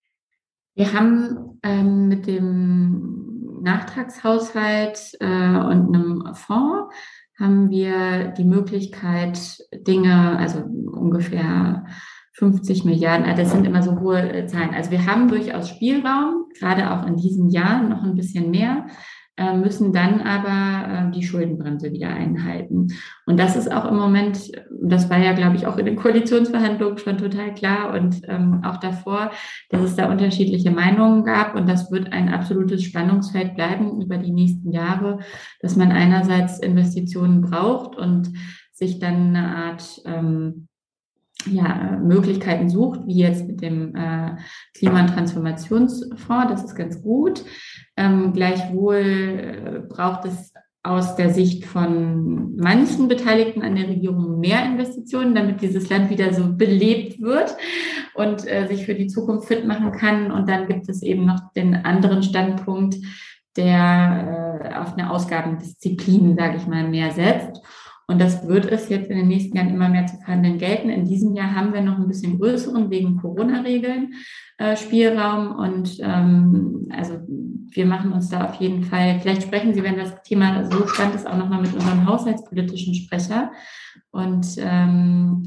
Wir 0.76 0.92
haben 0.92 1.58
ähm, 1.64 2.06
mit 2.06 2.28
dem 2.28 3.60
Nachtragshaushalt 3.62 5.16
äh, 5.18 5.26
und 5.26 5.94
einem 5.94 6.34
Fonds 6.34 6.94
haben 7.40 7.70
wir 7.70 8.28
die 8.36 8.44
Möglichkeit, 8.44 9.58
Dinge, 9.72 10.38
also 10.38 10.60
ungefähr 10.60 11.86
50 12.34 12.84
Milliarden, 12.84 13.26
äh, 13.26 13.34
das 13.34 13.50
sind 13.50 13.66
immer 13.66 13.82
so 13.82 13.98
hohe 14.00 14.20
äh, 14.20 14.46
Zahlen. 14.46 14.74
Also 14.74 14.90
wir 14.90 15.06
haben 15.06 15.28
durchaus 15.28 15.68
Spielraum, 15.68 16.46
gerade 16.58 16.90
auch 16.90 17.06
in 17.06 17.16
diesem 17.16 17.48
Jahr 17.48 17.82
noch 17.82 18.02
ein 18.02 18.14
bisschen 18.14 18.50
mehr, 18.50 18.86
müssen 19.54 19.92
dann 19.92 20.20
aber 20.20 21.10
die 21.10 21.22
Schuldenbremse 21.22 21.92
wieder 21.92 22.08
einhalten. 22.08 22.88
Und 23.26 23.38
das 23.38 23.56
ist 23.56 23.70
auch 23.72 23.90
im 23.90 23.96
Moment, 23.96 24.50
das 24.82 25.08
war 25.08 25.18
ja, 25.18 25.32
glaube 25.32 25.56
ich, 25.56 25.66
auch 25.66 25.78
in 25.78 25.86
den 25.86 25.96
Koalitionsverhandlungen 25.96 26.98
schon 26.98 27.18
total 27.18 27.54
klar 27.54 27.94
und 27.94 28.22
ähm, 28.28 28.62
auch 28.64 28.78
davor, 28.78 29.30
dass 29.70 29.82
es 29.82 29.96
da 29.96 30.10
unterschiedliche 30.10 30.70
Meinungen 30.70 31.24
gab. 31.24 31.54
Und 31.54 31.68
das 31.68 31.90
wird 31.90 32.12
ein 32.12 32.28
absolutes 32.28 32.82
Spannungsfeld 32.82 33.54
bleiben 33.54 34.00
über 34.00 34.18
die 34.18 34.32
nächsten 34.32 34.72
Jahre, 34.72 35.20
dass 35.60 35.76
man 35.76 35.92
einerseits 35.92 36.58
Investitionen 36.58 37.40
braucht 37.40 37.96
und 37.96 38.32
sich 38.72 38.98
dann 38.98 39.36
eine 39.36 39.56
Art 39.56 40.02
ähm, 40.06 40.68
ja, 41.46 41.98
Möglichkeiten 42.02 42.68
sucht, 42.68 43.00
wie 43.06 43.18
jetzt 43.18 43.46
mit 43.46 43.62
dem 43.62 43.94
äh, 43.94 44.36
Klima- 44.74 45.00
und 45.00 45.14
Transformationsfonds. 45.14 46.50
Das 46.50 46.64
ist 46.64 46.74
ganz 46.74 47.02
gut. 47.02 47.44
Ähm, 47.96 48.32
gleichwohl 48.32 48.96
äh, 48.96 49.80
braucht 49.88 50.26
es 50.26 50.52
aus 50.82 51.14
der 51.16 51.30
Sicht 51.30 51.66
von 51.66 52.56
manchen 52.56 53.08
Beteiligten 53.08 53.62
an 53.62 53.76
der 53.76 53.88
Regierung 53.88 54.40
mehr 54.40 54.64
Investitionen, 54.64 55.34
damit 55.34 55.60
dieses 55.60 55.90
Land 55.90 56.08
wieder 56.08 56.32
so 56.32 56.56
belebt 56.56 57.20
wird 57.20 57.54
und 58.14 58.46
äh, 58.46 58.66
sich 58.66 58.86
für 58.86 58.94
die 58.94 59.08
Zukunft 59.08 59.48
fit 59.48 59.66
machen 59.66 59.92
kann. 59.92 60.30
Und 60.30 60.48
dann 60.48 60.68
gibt 60.68 60.88
es 60.88 61.02
eben 61.02 61.26
noch 61.26 61.52
den 61.52 61.74
anderen 61.74 62.22
Standpunkt, 62.22 62.96
der 63.56 64.62
äh, 64.64 64.74
auf 64.76 64.94
eine 64.94 65.10
Ausgabendisziplin, 65.10 66.36
sage 66.36 66.56
ich 66.56 66.66
mal, 66.66 66.88
mehr 66.88 67.10
setzt. 67.10 67.60
Und 68.10 68.20
das 68.20 68.48
wird 68.48 68.66
es 68.66 68.88
jetzt 68.88 69.08
in 69.08 69.16
den 69.16 69.28
nächsten 69.28 69.56
Jahren 69.56 69.70
immer 69.70 69.88
mehr 69.88 70.04
zu 70.04 70.16
verhandeln 70.16 70.58
gelten. 70.58 70.90
In 70.90 71.04
diesem 71.04 71.36
Jahr 71.36 71.54
haben 71.54 71.72
wir 71.72 71.80
noch 71.80 71.96
ein 71.96 72.08
bisschen 72.08 72.40
größeren 72.40 72.90
wegen 72.90 73.18
Corona-Regeln 73.18 74.14
äh, 74.58 74.76
Spielraum. 74.76 75.54
Und 75.54 75.96
ähm, 76.00 76.88
also 76.90 77.20
wir 77.28 77.86
machen 77.86 78.10
uns 78.10 78.28
da 78.28 78.48
auf 78.48 78.56
jeden 78.56 78.82
Fall, 78.82 79.20
vielleicht 79.20 79.44
sprechen 79.44 79.74
Sie, 79.74 79.84
wenn 79.84 79.96
das 79.96 80.22
Thema 80.24 80.64
so 80.64 80.88
spannend 80.88 81.14
ist, 81.14 81.26
auch 81.28 81.36
nochmal 81.36 81.60
mit 81.62 81.72
unserem 81.72 82.04
haushaltspolitischen 82.04 82.94
Sprecher. 82.96 83.52
Und 84.10 84.56
ähm, 84.58 85.44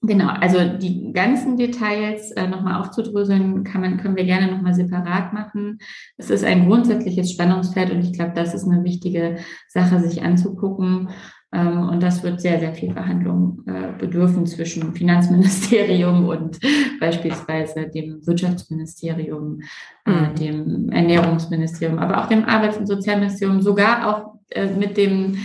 Genau, 0.00 0.28
also 0.28 0.78
die 0.78 1.12
ganzen 1.12 1.56
Details 1.56 2.30
äh, 2.30 2.46
nochmal 2.46 2.80
aufzudröseln, 2.80 3.64
kann 3.64 3.80
man, 3.80 3.96
können 3.96 4.14
wir 4.14 4.24
gerne 4.24 4.48
nochmal 4.48 4.72
separat 4.72 5.32
machen. 5.32 5.80
Es 6.16 6.30
ist 6.30 6.44
ein 6.44 6.68
grundsätzliches 6.68 7.32
Spannungsfeld 7.32 7.90
und 7.90 8.02
ich 8.02 8.12
glaube, 8.12 8.30
das 8.32 8.54
ist 8.54 8.64
eine 8.64 8.84
wichtige 8.84 9.38
Sache, 9.66 9.98
sich 9.98 10.22
anzugucken. 10.22 11.08
Ähm, 11.52 11.88
und 11.88 12.02
das 12.02 12.22
wird 12.22 12.40
sehr, 12.40 12.60
sehr 12.60 12.74
viel 12.74 12.92
Verhandlungen 12.92 13.64
äh, 13.66 13.92
bedürfen 13.98 14.46
zwischen 14.46 14.94
Finanzministerium 14.94 16.28
und 16.28 16.58
beispielsweise 17.00 17.88
dem 17.88 18.26
Wirtschaftsministerium, 18.26 19.60
äh, 20.04 20.10
mhm. 20.10 20.34
dem 20.34 20.88
Ernährungsministerium, 20.90 21.98
aber 21.98 22.22
auch 22.22 22.28
dem 22.28 22.44
Arbeits- 22.44 22.76
und 22.76 22.86
Sozialministerium, 22.86 23.62
sogar 23.62 24.08
auch 24.08 24.34
äh, 24.50 24.66
mit 24.74 24.96
dem 24.96 25.38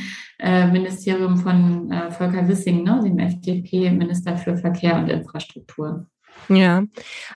Ministerium 0.73 1.37
von 1.37 1.93
Volker 2.09 2.45
Wissing, 2.49 2.83
ne, 2.83 2.99
dem 3.01 3.17
FDP-Minister 3.17 4.35
für 4.35 4.57
Verkehr 4.57 4.97
und 4.97 5.07
Infrastruktur. 5.07 6.07
Ja, 6.49 6.83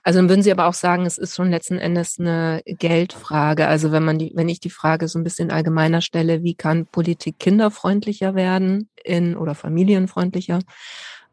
also 0.02 0.18
dann 0.18 0.28
würden 0.28 0.42
Sie 0.42 0.52
aber 0.52 0.66
auch 0.66 0.74
sagen, 0.74 1.06
es 1.06 1.18
ist 1.18 1.34
schon 1.34 1.50
letzten 1.50 1.78
Endes 1.78 2.18
eine 2.18 2.62
Geldfrage. 2.66 3.66
Also 3.66 3.90
wenn 3.92 4.04
man 4.04 4.18
die, 4.18 4.32
wenn 4.34 4.48
ich 4.48 4.60
die 4.60 4.70
Frage 4.70 5.08
so 5.08 5.18
ein 5.18 5.24
bisschen 5.24 5.50
allgemeiner 5.50 6.00
stelle, 6.00 6.42
wie 6.42 6.54
kann 6.54 6.86
Politik 6.86 7.38
kinderfreundlicher 7.38 8.34
werden 8.34 8.88
in 9.02 9.36
oder 9.36 9.54
familienfreundlicher, 9.54 10.60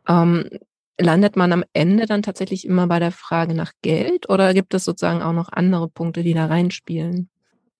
ähm, 0.07 0.49
landet 0.97 1.35
man 1.35 1.51
am 1.51 1.63
Ende 1.73 2.05
dann 2.05 2.23
tatsächlich 2.23 2.65
immer 2.65 2.87
bei 2.87 2.99
der 2.99 3.11
Frage 3.11 3.53
nach 3.53 3.73
Geld 3.81 4.29
oder 4.29 4.53
gibt 4.53 4.73
es 4.73 4.85
sozusagen 4.85 5.21
auch 5.21 5.33
noch 5.33 5.49
andere 5.51 5.89
Punkte, 5.89 6.23
die 6.23 6.33
da 6.33 6.45
reinspielen? 6.45 7.29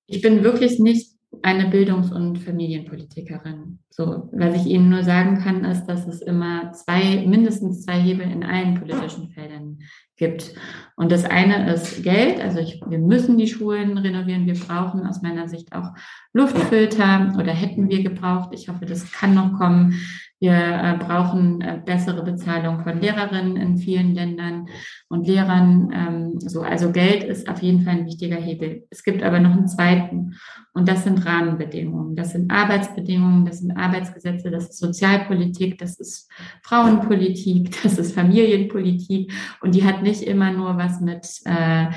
Ich 0.08 0.22
bin 0.22 0.44
wirklich 0.44 0.80
nicht 0.80 1.14
eine 1.44 1.70
Bildungs- 1.70 2.12
und 2.12 2.39
Familienpolitikerin. 2.39 3.80
So, 3.89 4.30
was 4.34 4.56
ich 4.56 4.72
Ihnen 4.72 4.89
nur 4.89 5.04
sagen 5.04 5.39
kann, 5.39 5.63
ist, 5.63 5.86
dass 5.86 6.08
es 6.08 6.22
immer 6.22 6.72
zwei, 6.74 7.25
mindestens 7.25 7.84
zwei 7.84 8.00
Hebel 8.00 8.30
in 8.30 8.44
allen 8.44 8.75
politischen 8.75 9.30
Feldern 9.30 9.80
gibt. 10.18 10.54
Und 10.96 11.12
das 11.12 11.25
eine 11.25 11.72
ist 11.74 12.04
Geld. 12.04 12.42
Also 12.42 12.60
ich, 12.60 12.82
wir 12.88 13.00
müssen 13.00 13.38
die 13.38 13.48
Schulen 13.48 13.98
renovieren. 13.98 14.46
Wir 14.46 14.56
brauchen 14.56 15.06
aus 15.06 15.22
meiner 15.22 15.48
Sicht 15.48 15.74
auch 15.74 15.92
Luftfilter 16.34 17.34
oder 17.38 17.54
hätten 17.54 17.89
wir 17.89 18.04
gebraucht. 18.04 18.50
Ich 18.54 18.70
hoffe, 18.70 18.86
das 18.86 19.12
kann 19.12 19.34
noch 19.34 19.54
kommen. 19.54 19.94
Wir 20.39 20.54
äh, 20.54 20.98
brauchen 21.00 21.62
äh, 21.62 21.80
bessere 21.84 22.24
Bezahlung 22.24 22.82
von 22.82 23.00
Lehrerinnen 23.00 23.56
in 23.56 23.77
vielen 23.77 24.13
Ländern 24.13 24.68
und 25.08 25.27
Lehrern. 25.27 25.92
Ähm, 25.94 26.39
so, 26.39 26.62
also 26.62 26.92
Geld 26.92 27.24
ist 27.24 27.48
auf 27.48 27.62
jeden 27.62 27.84
Fall 27.84 27.94
ein 27.94 28.06
wichtiger 28.06 28.36
Hebel. 28.36 28.86
Es 28.89 29.04
gibt 29.04 29.24
aber 29.24 29.39
noch 29.39 29.51
einen 29.51 29.68
zweiten 29.68 30.36
und 30.74 30.89
das 30.89 31.06
sind 31.06 31.25
Rahmenbedingungen. 31.25 32.18
Das 32.18 32.34
sind 32.34 32.51
Arbeitsbedingungen, 32.51 33.46
das 33.46 33.60
sind 33.60 33.77
Arbeitsgesetze, 33.77 34.51
das 34.51 34.70
ist 34.70 34.80
Sozialpolitik, 34.80 35.77
das 35.77 35.98
ist 36.00 36.30
Frauenpolitik, 36.63 37.72
das 37.84 37.98
ist 37.98 38.13
Familienpolitik 38.13 39.32
und 39.62 39.74
die 39.74 39.86
hat 39.86 40.04
nicht 40.04 40.22
immer 40.22 40.51
nur 40.51 40.77
was 40.77 41.00
mit 41.00 41.25
äh, 41.46 41.88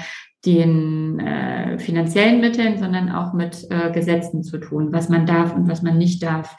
den 0.47 1.18
äh, 1.18 1.78
finanziellen 1.80 2.40
Mitteln, 2.40 2.78
sondern 2.78 3.11
auch 3.11 3.33
mit 3.33 3.66
äh, 3.71 3.90
Gesetzen 3.90 4.45
zu 4.45 4.59
tun, 4.59 4.92
was 4.92 5.09
man 5.09 5.26
darf 5.26 5.54
und 5.54 5.68
was 5.68 5.83
man 5.83 5.99
nicht 5.99 6.23
darf. 6.23 6.57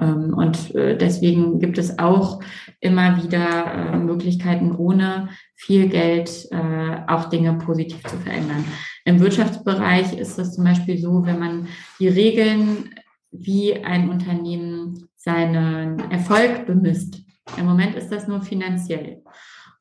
Ähm, 0.00 0.34
und 0.34 0.74
äh, 0.74 0.96
deswegen 0.96 1.58
gibt 1.58 1.78
es 1.78 1.98
auch 1.98 2.40
immer 2.80 3.22
wieder 3.22 3.92
äh, 3.92 3.96
Möglichkeiten, 3.98 4.74
ohne 4.74 5.28
viel 5.54 5.88
Geld 5.88 6.48
äh, 6.50 6.96
auch 7.06 7.28
Dinge 7.28 7.54
positiv 7.54 8.02
zu 8.04 8.16
verändern. 8.16 8.64
Im 9.04 9.20
Wirtschaftsbereich 9.20 10.18
ist 10.18 10.38
es 10.38 10.54
zum 10.54 10.64
Beispiel 10.64 10.98
so, 10.98 11.24
wenn 11.26 11.38
man 11.38 11.68
die 11.98 12.08
Regeln, 12.08 12.90
wie 13.32 13.76
ein 13.84 14.10
Unternehmen 14.10 15.08
seinen 15.14 16.00
Erfolg 16.10 16.66
bemisst. 16.66 17.22
Im 17.56 17.66
Moment 17.66 17.94
ist 17.94 18.10
das 18.10 18.26
nur 18.26 18.42
finanziell. 18.42 19.22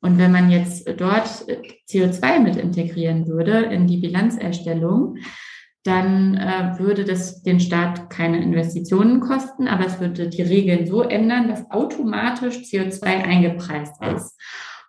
Und 0.02 0.18
wenn 0.18 0.32
man 0.32 0.50
jetzt 0.50 0.88
dort 0.98 1.46
CO2 1.90 2.40
mit 2.40 2.56
integrieren 2.56 3.28
würde 3.28 3.64
in 3.64 3.88
die 3.88 3.98
Bilanzerstellung, 3.98 5.18
dann 5.90 6.36
äh, 6.36 6.78
würde 6.78 7.04
das 7.04 7.42
den 7.42 7.60
Staat 7.60 8.12
keine 8.12 8.42
Investitionen 8.42 9.20
kosten, 9.20 9.68
aber 9.68 9.88
es 9.88 10.00
würde 10.00 10.30
die 10.30 10.44
Regeln 10.44 10.86
so 10.86 11.02
ändern, 11.02 11.50
dass 11.50 11.70
automatisch 11.72 12.58
CO2 12.58 13.04
eingepreist 13.06 13.96
ist. 14.16 14.40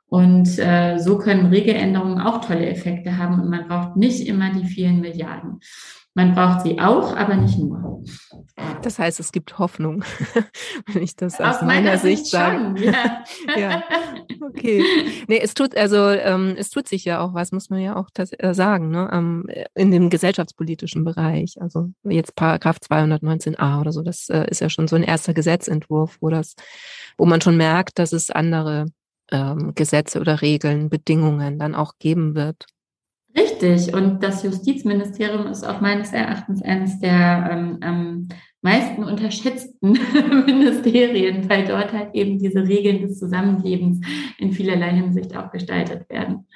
Und 0.09 0.59
äh, 0.59 0.99
so 0.99 1.17
können 1.19 1.47
Regeländerungen 1.47 2.21
auch 2.21 2.45
tolle 2.45 2.67
Effekte 2.67 3.17
haben 3.17 3.41
und 3.41 3.49
man 3.49 3.67
braucht 3.67 3.97
nicht 3.97 4.27
immer 4.27 4.53
die 4.53 4.67
vielen 4.67 5.01
Milliarden. 5.01 5.61
Man 6.15 6.35
braucht 6.35 6.63
sie 6.63 6.81
auch, 6.81 7.17
aber 7.17 7.37
nicht 7.37 7.57
nur. 7.59 8.03
Das 8.83 8.99
heißt, 8.99 9.21
es 9.21 9.31
gibt 9.31 9.59
Hoffnung, 9.59 10.05
wenn 10.87 11.03
ich 11.03 11.15
das 11.15 11.41
aus, 11.41 11.57
aus 11.57 11.63
meiner, 11.63 11.91
meiner, 11.91 11.99
Sicht 11.99 12.27
sage. 12.27 12.75
Ja. 12.83 13.25
ja. 13.57 13.83
Okay. 14.41 14.83
Nee, 15.29 15.39
es 15.39 15.55
tut, 15.55 15.77
also 15.77 16.09
ähm, 16.09 16.55
es 16.59 16.71
tut 16.71 16.89
sich 16.89 17.05
ja 17.05 17.21
auch 17.21 17.35
was, 17.35 17.53
muss 17.53 17.71
man 17.71 17.81
ja 17.81 17.97
auch 17.97 18.09
das, 18.13 18.33
äh, 18.33 18.55
sagen, 18.55 18.91
ne? 18.91 19.09
Ähm, 19.13 19.47
in 19.75 19.91
dem 19.91 20.11
gesellschaftspolitischen 20.11 21.05
Bereich. 21.05 21.57
Also 21.61 21.91
jetzt 22.03 22.35
Paragraph 22.35 22.79
219a 22.79 23.81
oder 23.81 23.93
so, 23.93 24.03
das 24.03 24.29
äh, 24.31 24.47
ist 24.51 24.61
ja 24.61 24.69
schon 24.69 24.89
so 24.89 24.97
ein 24.97 25.05
erster 25.05 25.35
Gesetzentwurf, 25.35 26.19
wo 26.21 26.29
das, 26.29 26.55
wo 27.19 27.27
man 27.27 27.41
schon 27.41 27.57
merkt, 27.57 27.99
dass 27.99 28.13
es 28.13 28.31
andere 28.31 28.87
ähm, 29.31 29.75
Gesetze 29.75 30.21
oder 30.21 30.43
Regeln, 30.43 30.91
Bedingungen 30.91 31.59
dann 31.59 31.75
auch 31.75 31.95
geben 31.99 32.35
wird. 32.35 32.67
Richtig. 33.37 33.95
Und 33.95 34.23
das 34.23 34.43
Justizministerium 34.43 35.47
ist 35.47 35.65
auch 35.65 35.81
meines 35.81 36.13
Erachtens 36.13 36.63
eines 36.63 36.99
der 36.99 37.49
ähm, 37.53 37.79
ähm, 37.83 38.29
meisten 38.63 39.05
unterschätzten 39.05 39.93
Ministerien, 40.47 41.49
weil 41.49 41.65
dort 41.65 41.93
halt 41.93 42.15
eben 42.15 42.39
diese 42.39 42.67
Regeln 42.67 43.01
des 43.01 43.19
Zusammenlebens 43.19 44.05
in 44.39 44.53
vielerlei 44.53 44.91
Hinsicht 44.91 45.35
auch 45.37 45.51
gestaltet 45.51 46.09
werden. 46.11 46.47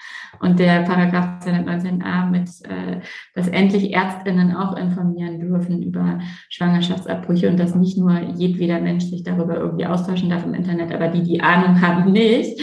Und 0.41 0.59
der 0.59 0.83
Paragraph 0.83 1.45
219a 1.47 2.29
mit, 2.29 2.49
äh, 2.65 3.01
dass 3.35 3.49
endlich 3.49 3.95
Ärztinnen 3.95 4.55
auch 4.55 4.77
informieren 4.77 5.41
dürfen 5.41 5.83
über 5.83 6.19
Schwangerschaftsabbrüche 6.51 7.49
und 7.49 7.59
dass 7.59 7.75
nicht 7.75 7.97
nur 7.97 8.19
jedweder 8.35 8.81
Mensch 8.81 9.05
sich 9.05 9.23
darüber 9.23 9.57
irgendwie 9.57 9.87
austauschen 9.87 10.29
darf 10.29 10.45
im 10.45 10.55
Internet, 10.55 10.93
aber 10.93 11.09
die, 11.09 11.23
die 11.23 11.41
Ahnung 11.41 11.81
haben, 11.81 12.13
nicht. 12.13 12.61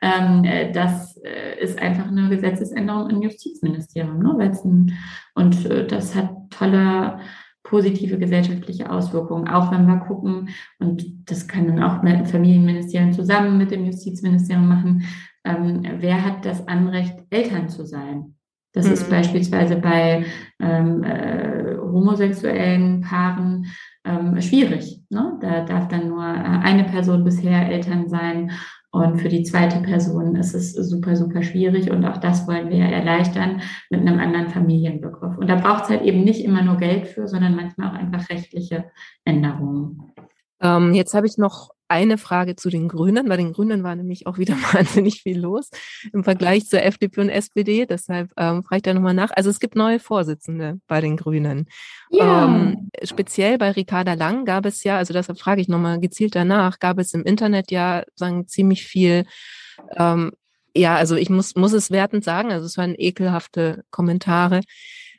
Ähm, 0.00 0.44
äh, 0.44 0.72
das 0.72 1.07
äh, 1.07 1.07
ist 1.60 1.78
einfach 1.78 2.08
eine 2.08 2.28
Gesetzesänderung 2.28 3.10
im 3.10 3.22
Justizministerium. 3.22 4.18
Ne? 4.18 4.36
Ein, 4.38 4.98
und 5.34 5.66
äh, 5.66 5.86
das 5.86 6.14
hat 6.14 6.30
tolle 6.50 7.18
positive 7.62 8.18
gesellschaftliche 8.18 8.90
Auswirkungen, 8.90 9.48
auch 9.48 9.70
wenn 9.70 9.86
wir 9.86 9.98
gucken, 9.98 10.48
und 10.78 11.30
das 11.30 11.46
können 11.46 11.82
auch 11.82 12.02
mit 12.02 12.26
Familienministerien 12.26 13.12
zusammen 13.12 13.58
mit 13.58 13.70
dem 13.70 13.84
Justizministerium 13.84 14.68
machen, 14.68 15.04
ähm, 15.44 15.82
wer 15.98 16.24
hat 16.24 16.44
das 16.44 16.66
Anrecht, 16.66 17.18
Eltern 17.30 17.68
zu 17.68 17.84
sein? 17.84 18.34
Das 18.72 18.86
mhm. 18.86 18.92
ist 18.92 19.10
beispielsweise 19.10 19.76
bei 19.76 20.24
ähm, 20.60 21.02
äh, 21.02 21.76
homosexuellen 21.78 23.00
Paaren 23.00 23.66
ähm, 24.04 24.40
schwierig. 24.40 25.02
Ne? 25.10 25.38
Da 25.40 25.64
darf 25.64 25.88
dann 25.88 26.08
nur 26.08 26.22
äh, 26.22 26.26
eine 26.26 26.84
Person 26.84 27.24
bisher 27.24 27.68
Eltern 27.70 28.08
sein 28.08 28.52
und 28.90 29.18
für 29.18 29.28
die 29.28 29.42
zweite 29.42 29.80
Person 29.80 30.34
ist 30.36 30.54
es 30.54 30.72
super, 30.72 31.14
super 31.14 31.42
schwierig. 31.42 31.90
Und 31.90 32.06
auch 32.06 32.16
das 32.16 32.48
wollen 32.48 32.70
wir 32.70 32.84
erleichtern 32.84 33.60
mit 33.90 34.00
einem 34.00 34.18
anderen 34.18 34.48
Familienbegriff. 34.48 35.36
Und 35.36 35.48
da 35.48 35.56
braucht 35.56 35.84
es 35.84 35.90
halt 35.90 36.02
eben 36.02 36.24
nicht 36.24 36.42
immer 36.42 36.62
nur 36.62 36.78
Geld 36.78 37.06
für, 37.06 37.28
sondern 37.28 37.54
manchmal 37.54 37.90
auch 37.90 37.94
einfach 37.94 38.28
rechtliche 38.30 38.90
Änderungen. 39.24 40.12
Ähm, 40.60 40.94
jetzt 40.94 41.12
habe 41.12 41.26
ich 41.26 41.36
noch 41.36 41.70
eine 41.88 42.18
Frage 42.18 42.56
zu 42.56 42.70
den 42.70 42.88
Grünen. 42.88 43.28
Bei 43.28 43.36
den 43.36 43.52
Grünen 43.52 43.82
war 43.82 43.96
nämlich 43.96 44.26
auch 44.26 44.38
wieder 44.38 44.54
wahnsinnig 44.72 45.22
viel 45.22 45.40
los 45.40 45.70
im 46.12 46.24
Vergleich 46.24 46.66
zur 46.68 46.82
FDP 46.82 47.20
und 47.20 47.28
SPD. 47.28 47.86
Deshalb 47.86 48.30
ähm, 48.36 48.62
frage 48.62 48.76
ich 48.76 48.82
da 48.82 48.94
nochmal 48.94 49.14
nach. 49.14 49.30
Also 49.34 49.50
es 49.50 49.60
gibt 49.60 49.74
neue 49.74 49.98
Vorsitzende 49.98 50.80
bei 50.86 51.00
den 51.00 51.16
Grünen. 51.16 51.66
Ja. 52.10 52.44
Ähm, 52.44 52.90
speziell 53.02 53.58
bei 53.58 53.70
Ricarda 53.70 54.14
Lang 54.14 54.44
gab 54.44 54.66
es 54.66 54.84
ja, 54.84 54.98
also 54.98 55.12
deshalb 55.12 55.38
frage 55.38 55.60
ich 55.60 55.68
nochmal 55.68 56.00
gezielt 56.00 56.34
danach, 56.34 56.78
gab 56.78 56.98
es 56.98 57.14
im 57.14 57.24
Internet 57.24 57.70
ja 57.70 58.04
sagen 58.14 58.46
ziemlich 58.46 58.84
viel 58.84 59.24
ähm, 59.96 60.32
ja, 60.74 60.96
also 60.96 61.16
ich 61.16 61.30
muss, 61.30 61.56
muss 61.56 61.72
es 61.72 61.90
wertend 61.90 62.24
sagen, 62.24 62.52
also 62.52 62.66
es 62.66 62.76
waren 62.76 62.94
ekelhafte 62.96 63.84
Kommentare. 63.90 64.60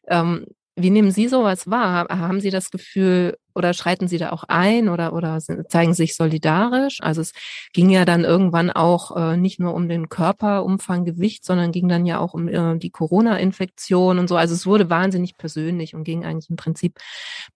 Ähm, 0.07 0.45
wie 0.75 0.89
nehmen 0.89 1.11
Sie 1.11 1.27
sowas 1.27 1.69
wahr? 1.69 2.07
Haben 2.09 2.39
Sie 2.39 2.51
das 2.51 2.71
Gefühl 2.71 3.37
oder 3.59 3.73
schreiten 3.73 4.07
Sie 4.07 4.17
da 4.17 4.31
auch 4.31 4.45
ein 4.47 4.89
oder, 4.89 5.13
oder 5.13 5.39
zeigen 5.39 5.93
sich 5.93 6.15
solidarisch? 6.15 6.97
Also 7.01 7.21
es 7.21 7.33
ging 7.73 7.91
ja 7.91 8.05
dann 8.05 8.23
irgendwann 8.23 8.71
auch 8.71 9.15
äh, 9.15 9.37
nicht 9.37 9.59
nur 9.59 9.75
um 9.75 9.87
den 9.87 10.09
Körperumfang, 10.09 11.05
Gewicht, 11.05 11.45
sondern 11.45 11.71
ging 11.71 11.87
dann 11.87 12.07
ja 12.07 12.19
auch 12.19 12.33
um 12.33 12.47
äh, 12.47 12.77
die 12.77 12.89
Corona-Infektion 12.89 14.17
und 14.17 14.27
so. 14.27 14.37
Also 14.37 14.55
es 14.55 14.65
wurde 14.65 14.89
wahnsinnig 14.89 15.37
persönlich 15.37 15.93
und 15.93 16.05
ging 16.05 16.25
eigentlich 16.25 16.49
im 16.49 16.55
Prinzip 16.55 16.97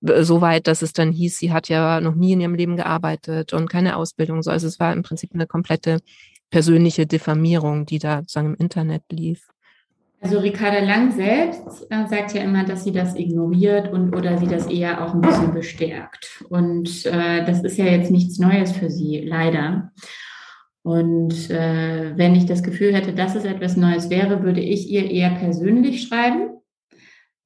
äh, 0.05 0.23
so 0.23 0.41
weit, 0.41 0.67
dass 0.67 0.81
es 0.81 0.93
dann 0.93 1.11
hieß, 1.11 1.37
sie 1.37 1.51
hat 1.51 1.69
ja 1.69 2.01
noch 2.01 2.15
nie 2.15 2.33
in 2.33 2.41
ihrem 2.41 2.55
Leben 2.55 2.75
gearbeitet 2.75 3.53
und 3.53 3.69
keine 3.69 3.95
Ausbildung. 3.95 4.43
So. 4.43 4.51
Also 4.51 4.67
es 4.67 4.79
war 4.79 4.93
im 4.93 5.01
Prinzip 5.01 5.31
eine 5.33 5.47
komplette 5.47 5.99
persönliche 6.51 7.07
Diffamierung, 7.07 7.85
die 7.85 7.97
da 7.97 8.19
sozusagen 8.19 8.53
im 8.53 8.55
Internet 8.55 9.03
lief. 9.09 9.52
Also 10.23 10.39
Ricarda 10.39 10.79
Lang 10.79 11.11
selbst 11.11 11.85
äh, 11.89 12.07
sagt 12.07 12.33
ja 12.33 12.43
immer, 12.43 12.63
dass 12.63 12.85
sie 12.85 12.93
das 12.93 13.13
ignoriert 13.17 13.91
und 13.91 14.15
oder 14.15 14.37
sie 14.37 14.47
das 14.47 14.67
eher 14.67 15.03
auch 15.03 15.13
ein 15.13 15.19
bisschen 15.19 15.53
bestärkt. 15.53 16.45
Und 16.47 17.05
äh, 17.05 17.45
das 17.45 17.61
ist 17.61 17.77
ja 17.77 17.85
jetzt 17.85 18.09
nichts 18.09 18.39
Neues 18.39 18.71
für 18.71 18.89
sie, 18.89 19.19
leider. 19.19 19.91
Und 20.81 21.49
äh, 21.49 22.13
wenn 22.15 22.35
ich 22.35 22.45
das 22.45 22.63
Gefühl 22.63 22.95
hätte, 22.95 23.11
dass 23.11 23.35
es 23.35 23.43
etwas 23.43 23.75
Neues 23.75 24.09
wäre, 24.09 24.43
würde 24.43 24.61
ich 24.61 24.89
ihr 24.89 25.11
eher 25.11 25.31
persönlich 25.31 26.03
schreiben, 26.03 26.51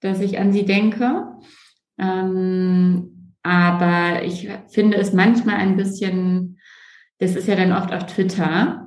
dass 0.01 0.21
ich 0.21 0.37
an 0.37 0.53
sie 0.53 0.65
denke. 0.65 1.25
Ähm, 1.97 3.33
aber 3.41 4.21
ich 4.23 4.49
finde 4.67 4.97
es 4.97 5.13
manchmal 5.13 5.55
ein 5.55 5.77
bisschen, 5.77 6.59
das 7.17 7.35
ist 7.35 7.47
ja 7.47 7.55
dann 7.55 7.73
oft 7.73 7.91
auf 7.91 8.05
Twitter, 8.05 8.86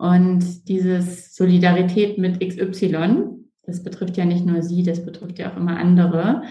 und 0.00 0.66
dieses 0.66 1.34
Solidarität 1.34 2.16
mit 2.16 2.40
XY, 2.40 3.36
das 3.64 3.82
betrifft 3.82 4.16
ja 4.16 4.24
nicht 4.24 4.46
nur 4.46 4.62
sie, 4.62 4.82
das 4.82 5.04
betrifft 5.04 5.38
ja 5.38 5.52
auch 5.52 5.58
immer 5.58 5.76
andere. 5.76 6.44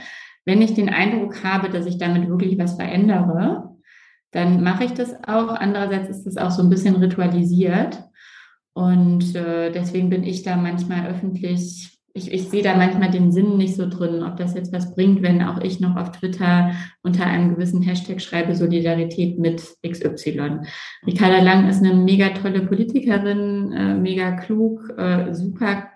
Wenn 0.45 0.61
ich 0.61 0.75
den 0.75 0.87
Eindruck 0.87 1.43
habe, 1.43 1.71
dass 1.71 1.87
ich 1.87 1.97
damit 1.97 2.29
wirklich 2.29 2.59
was 2.59 2.75
verändere, 2.75 3.75
dann 4.29 4.61
mache 4.61 4.83
ich 4.83 4.91
das 4.91 5.15
auch. 5.23 5.47
Andererseits 5.47 6.09
ist 6.09 6.27
das 6.27 6.37
auch 6.37 6.51
so 6.51 6.61
ein 6.61 6.69
bisschen 6.69 6.97
ritualisiert. 6.97 8.03
Und 8.73 9.35
äh, 9.35 9.71
deswegen 9.71 10.11
bin 10.11 10.23
ich 10.23 10.43
da 10.43 10.55
manchmal 10.55 11.07
öffentlich 11.07 11.98
ich, 12.13 12.31
ich 12.31 12.49
sehe 12.49 12.63
da 12.63 12.75
manchmal 12.75 13.11
den 13.11 13.31
Sinn 13.31 13.57
nicht 13.57 13.75
so 13.75 13.87
drin, 13.87 14.23
ob 14.23 14.37
das 14.37 14.55
jetzt 14.55 14.73
was 14.73 14.93
bringt, 14.95 15.21
wenn 15.21 15.41
auch 15.41 15.61
ich 15.61 15.79
noch 15.79 15.95
auf 15.95 16.11
Twitter 16.11 16.71
unter 17.03 17.25
einem 17.25 17.55
gewissen 17.55 17.81
Hashtag 17.81 18.21
schreibe 18.21 18.55
Solidarität 18.55 19.39
mit 19.39 19.61
XY. 19.87 20.61
Ricarda 21.05 21.41
Lang 21.41 21.69
ist 21.69 21.83
eine 21.83 21.93
mega 21.93 22.29
tolle 22.29 22.61
Politikerin, 22.61 23.71
äh, 23.73 23.93
mega 23.95 24.31
klug, 24.31 24.89
äh, 24.97 25.33
super 25.33 25.89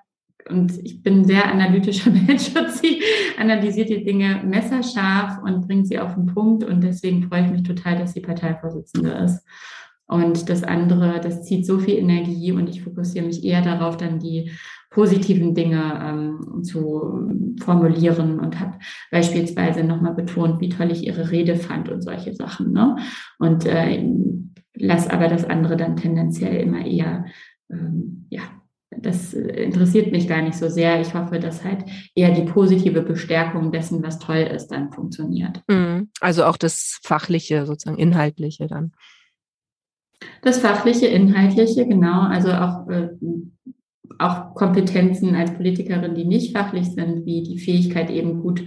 und 0.49 0.77
ich 0.83 1.01
bin 1.01 1.23
sehr 1.23 1.49
analytischer 1.49 2.11
Mensch 2.27 2.55
und 2.55 2.71
sie 2.71 3.01
analysiert 3.37 3.89
die 3.89 4.03
Dinge 4.03 4.41
messerscharf 4.43 5.41
und 5.43 5.67
bringt 5.67 5.87
sie 5.87 5.99
auf 5.99 6.15
den 6.15 6.27
Punkt 6.27 6.63
und 6.63 6.83
deswegen 6.83 7.23
freue 7.23 7.45
ich 7.45 7.51
mich 7.51 7.63
total, 7.63 7.97
dass 7.97 8.13
sie 8.13 8.21
Parteivorsitzende 8.21 9.11
ist. 9.11 9.45
Und 10.05 10.49
das 10.49 10.63
andere, 10.63 11.21
das 11.21 11.43
zieht 11.43 11.65
so 11.65 11.79
viel 11.79 11.95
Energie 11.95 12.51
und 12.51 12.69
ich 12.69 12.83
fokussiere 12.83 13.25
mich 13.25 13.43
eher 13.43 13.61
darauf, 13.61 13.95
dann 13.97 14.19
die 14.19 14.51
positiven 14.93 15.55
Dinge 15.55 15.99
ähm, 16.03 16.63
zu 16.63 17.29
formulieren 17.59 18.39
und 18.39 18.59
habe 18.59 18.77
beispielsweise 19.11 19.83
nochmal 19.83 20.13
betont, 20.13 20.61
wie 20.61 20.69
toll 20.69 20.91
ich 20.91 21.05
ihre 21.05 21.31
Rede 21.31 21.55
fand 21.55 21.89
und 21.89 22.03
solche 22.03 22.33
Sachen. 22.33 22.71
Ne? 22.71 22.97
Und 23.39 23.65
äh, 23.65 24.07
lass 24.75 25.07
aber 25.07 25.27
das 25.27 25.45
andere 25.45 25.77
dann 25.77 25.97
tendenziell 25.97 26.61
immer 26.61 26.85
eher, 26.85 27.25
ähm, 27.71 28.27
ja, 28.29 28.41
das 28.95 29.33
interessiert 29.33 30.11
mich 30.11 30.27
gar 30.27 30.43
nicht 30.43 30.55
so 30.55 30.69
sehr. 30.69 31.01
Ich 31.01 31.15
hoffe, 31.15 31.39
dass 31.39 31.63
halt 31.63 31.85
eher 32.13 32.31
die 32.31 32.43
positive 32.43 33.01
Bestärkung 33.01 33.71
dessen, 33.71 34.03
was 34.03 34.19
toll 34.19 34.47
ist, 34.53 34.67
dann 34.67 34.91
funktioniert. 34.91 35.63
Mhm. 35.67 36.09
Also 36.19 36.45
auch 36.45 36.57
das 36.57 36.99
Fachliche, 37.03 37.65
sozusagen 37.65 37.97
Inhaltliche 37.97 38.67
dann. 38.67 38.91
Das 40.43 40.59
Fachliche, 40.59 41.07
Inhaltliche, 41.07 41.87
genau. 41.87 42.21
Also 42.21 42.51
auch 42.51 42.87
äh, 42.89 43.09
auch 44.19 44.53
Kompetenzen 44.53 45.35
als 45.35 45.53
Politikerin, 45.53 46.15
die 46.15 46.25
nicht 46.25 46.55
fachlich 46.55 46.87
sind, 46.91 47.25
wie 47.25 47.43
die 47.43 47.59
Fähigkeit 47.59 48.09
eben 48.09 48.41
gut 48.41 48.63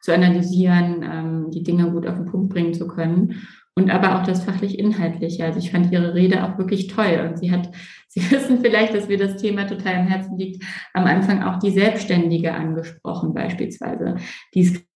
zu 0.00 0.12
analysieren, 0.12 1.02
ähm, 1.02 1.50
die 1.50 1.62
Dinge 1.62 1.90
gut 1.90 2.06
auf 2.06 2.16
den 2.16 2.26
Punkt 2.26 2.50
bringen 2.50 2.74
zu 2.74 2.88
können. 2.88 3.46
Und 3.74 3.90
aber 3.90 4.18
auch 4.18 4.24
das 4.24 4.42
fachlich-inhaltliche. 4.42 5.44
Also 5.44 5.60
ich 5.60 5.70
fand 5.70 5.92
Ihre 5.92 6.14
Rede 6.14 6.42
auch 6.42 6.58
wirklich 6.58 6.88
toll. 6.88 7.28
Und 7.28 7.38
sie 7.38 7.52
hat, 7.52 7.70
Sie 8.08 8.28
wissen 8.30 8.60
vielleicht, 8.60 8.94
dass 8.94 9.06
mir 9.06 9.18
das 9.18 9.36
Thema 9.36 9.66
total 9.66 9.96
am 9.96 10.06
Herzen 10.08 10.38
liegt, 10.38 10.64
am 10.94 11.04
Anfang 11.04 11.42
auch 11.42 11.58
die 11.58 11.70
Selbstständige 11.70 12.54
angesprochen 12.54 13.34
beispielsweise, 13.34 14.16
die 14.54 14.62
es 14.62 14.87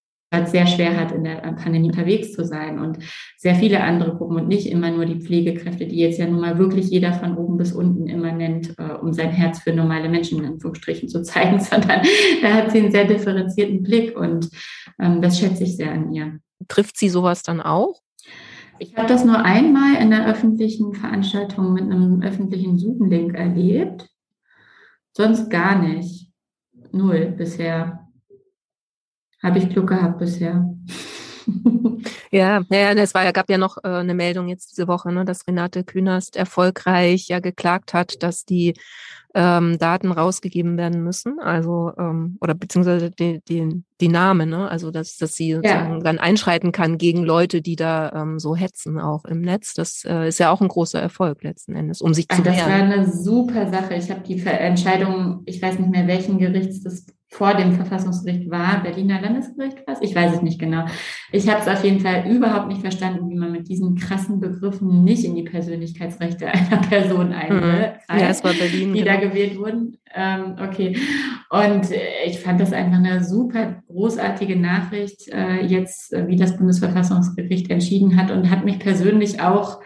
sehr 0.48 0.66
schwer 0.66 0.98
hat, 0.98 1.12
in 1.12 1.24
der 1.24 1.36
Pandemie 1.36 1.88
unterwegs 1.88 2.32
zu 2.32 2.44
sein 2.44 2.78
und 2.78 2.98
sehr 3.36 3.54
viele 3.54 3.82
andere 3.82 4.16
Gruppen 4.16 4.36
und 4.36 4.48
nicht 4.48 4.66
immer 4.66 4.90
nur 4.90 5.04
die 5.04 5.20
Pflegekräfte, 5.20 5.86
die 5.86 5.98
jetzt 5.98 6.18
ja 6.18 6.26
nun 6.26 6.40
mal 6.40 6.58
wirklich 6.58 6.88
jeder 6.90 7.12
von 7.12 7.36
oben 7.36 7.58
bis 7.58 7.72
unten 7.72 8.06
immer 8.06 8.32
nennt, 8.32 8.74
äh, 8.78 8.94
um 8.94 9.12
sein 9.12 9.30
Herz 9.30 9.60
für 9.60 9.72
normale 9.72 10.08
Menschen 10.08 10.38
in 10.38 10.46
Anführungsstrichen 10.46 11.08
zu 11.08 11.22
zeigen, 11.22 11.60
sondern 11.60 12.00
da 12.42 12.54
hat 12.54 12.72
sie 12.72 12.78
einen 12.78 12.92
sehr 12.92 13.04
differenzierten 13.04 13.82
Blick 13.82 14.18
und 14.18 14.48
ähm, 14.98 15.20
das 15.20 15.38
schätze 15.38 15.64
ich 15.64 15.76
sehr 15.76 15.92
an 15.92 16.12
ihr. 16.12 16.38
Trifft 16.68 16.96
sie 16.96 17.08
sowas 17.08 17.42
dann 17.42 17.60
auch? 17.60 18.00
Ich 18.78 18.96
habe 18.96 19.06
das 19.06 19.24
nur 19.24 19.38
einmal 19.44 19.96
in 20.02 20.10
der 20.10 20.26
öffentlichen 20.26 20.94
Veranstaltung 20.94 21.72
mit 21.72 21.84
einem 21.84 22.22
öffentlichen 22.22 22.78
Zoom-Link 22.78 23.34
erlebt, 23.34 24.08
sonst 25.12 25.50
gar 25.50 25.80
nicht. 25.80 26.30
Null 26.90 27.34
bisher. 27.36 28.01
Habe 29.42 29.58
ich 29.58 29.68
Glück 29.68 29.88
gehabt 29.88 30.18
bisher. 30.18 30.72
ja, 32.30 32.62
ja, 32.70 32.92
es 32.92 33.14
war 33.14 33.24
ja, 33.24 33.32
gab 33.32 33.50
ja 33.50 33.58
noch 33.58 33.78
äh, 33.78 33.88
eine 33.88 34.14
Meldung 34.14 34.48
jetzt 34.48 34.72
diese 34.72 34.88
Woche, 34.88 35.12
ne, 35.12 35.24
dass 35.24 35.46
Renate 35.46 35.84
Künast 35.84 36.36
erfolgreich 36.36 37.28
ja 37.28 37.40
geklagt 37.40 37.94
hat, 37.94 38.22
dass 38.22 38.44
die 38.44 38.74
ähm, 39.34 39.78
Daten 39.78 40.12
rausgegeben 40.12 40.76
werden 40.76 41.02
müssen, 41.02 41.38
also 41.40 41.92
ähm, 41.98 42.36
oder 42.40 42.54
beziehungsweise 42.54 43.10
die, 43.10 43.40
die, 43.48 43.82
die 44.00 44.08
Namen, 44.08 44.50
ne? 44.50 44.70
also 44.70 44.90
dass, 44.90 45.16
dass 45.16 45.34
sie 45.34 45.54
sozusagen 45.54 45.94
ja. 45.94 46.00
dann 46.00 46.18
einschreiten 46.18 46.70
kann 46.70 46.98
gegen 46.98 47.22
Leute, 47.22 47.62
die 47.62 47.76
da 47.76 48.12
ähm, 48.12 48.38
so 48.38 48.54
hetzen 48.54 49.00
auch 49.00 49.24
im 49.24 49.40
Netz. 49.40 49.72
Das 49.72 50.04
äh, 50.04 50.28
ist 50.28 50.38
ja 50.38 50.50
auch 50.50 50.60
ein 50.60 50.68
großer 50.68 51.00
Erfolg 51.00 51.42
letzten 51.42 51.74
Endes, 51.74 52.02
um 52.02 52.12
sich 52.12 52.28
zu 52.28 52.44
wehren. 52.44 52.56
Das 52.56 52.66
war 52.66 52.74
eine 52.74 53.10
super 53.10 53.70
Sache. 53.70 53.94
Ich 53.94 54.10
habe 54.10 54.20
die 54.20 54.38
Entscheidung, 54.38 55.42
ich 55.46 55.62
weiß 55.62 55.78
nicht 55.78 55.90
mehr 55.90 56.06
welchen 56.06 56.38
Gerichts 56.38 56.82
das 56.82 57.06
vor 57.32 57.54
dem 57.54 57.72
Verfassungsgericht 57.72 58.50
war, 58.50 58.82
Berliner 58.82 59.18
Landesgericht 59.22 59.78
was? 59.86 60.02
Ich 60.02 60.14
weiß 60.14 60.34
es 60.34 60.42
nicht 60.42 60.60
genau. 60.60 60.84
Ich 61.32 61.48
habe 61.48 61.62
es 61.62 61.66
auf 61.66 61.82
jeden 61.82 62.00
Fall 62.00 62.30
überhaupt 62.30 62.68
nicht 62.68 62.82
verstanden, 62.82 63.30
wie 63.30 63.38
man 63.38 63.52
mit 63.52 63.68
diesen 63.68 63.96
krassen 63.96 64.38
Begriffen 64.38 65.02
nicht 65.02 65.24
in 65.24 65.34
die 65.34 65.42
Persönlichkeitsrechte 65.42 66.46
einer 66.48 66.82
Person 66.82 67.32
eingreift, 67.32 68.00
mhm. 68.10 68.18
ja, 68.18 68.28
es 68.28 68.44
war 68.44 68.52
Berlin, 68.52 68.92
die 68.92 69.00
genau. 69.00 69.14
da 69.14 69.20
gewählt 69.20 69.58
wurden. 69.58 69.96
Ähm, 70.14 70.56
okay. 70.62 70.94
Und 71.48 71.88
ich 72.26 72.38
fand 72.38 72.60
das 72.60 72.74
einfach 72.74 72.98
eine 72.98 73.24
super 73.24 73.82
großartige 73.86 74.56
Nachricht, 74.56 75.28
äh, 75.28 75.64
jetzt, 75.64 76.12
äh, 76.12 76.28
wie 76.28 76.36
das 76.36 76.58
Bundesverfassungsgericht 76.58 77.70
entschieden 77.70 78.18
hat 78.18 78.30
und 78.30 78.50
hat 78.50 78.66
mich 78.66 78.78
persönlich 78.78 79.40
auch 79.40 79.80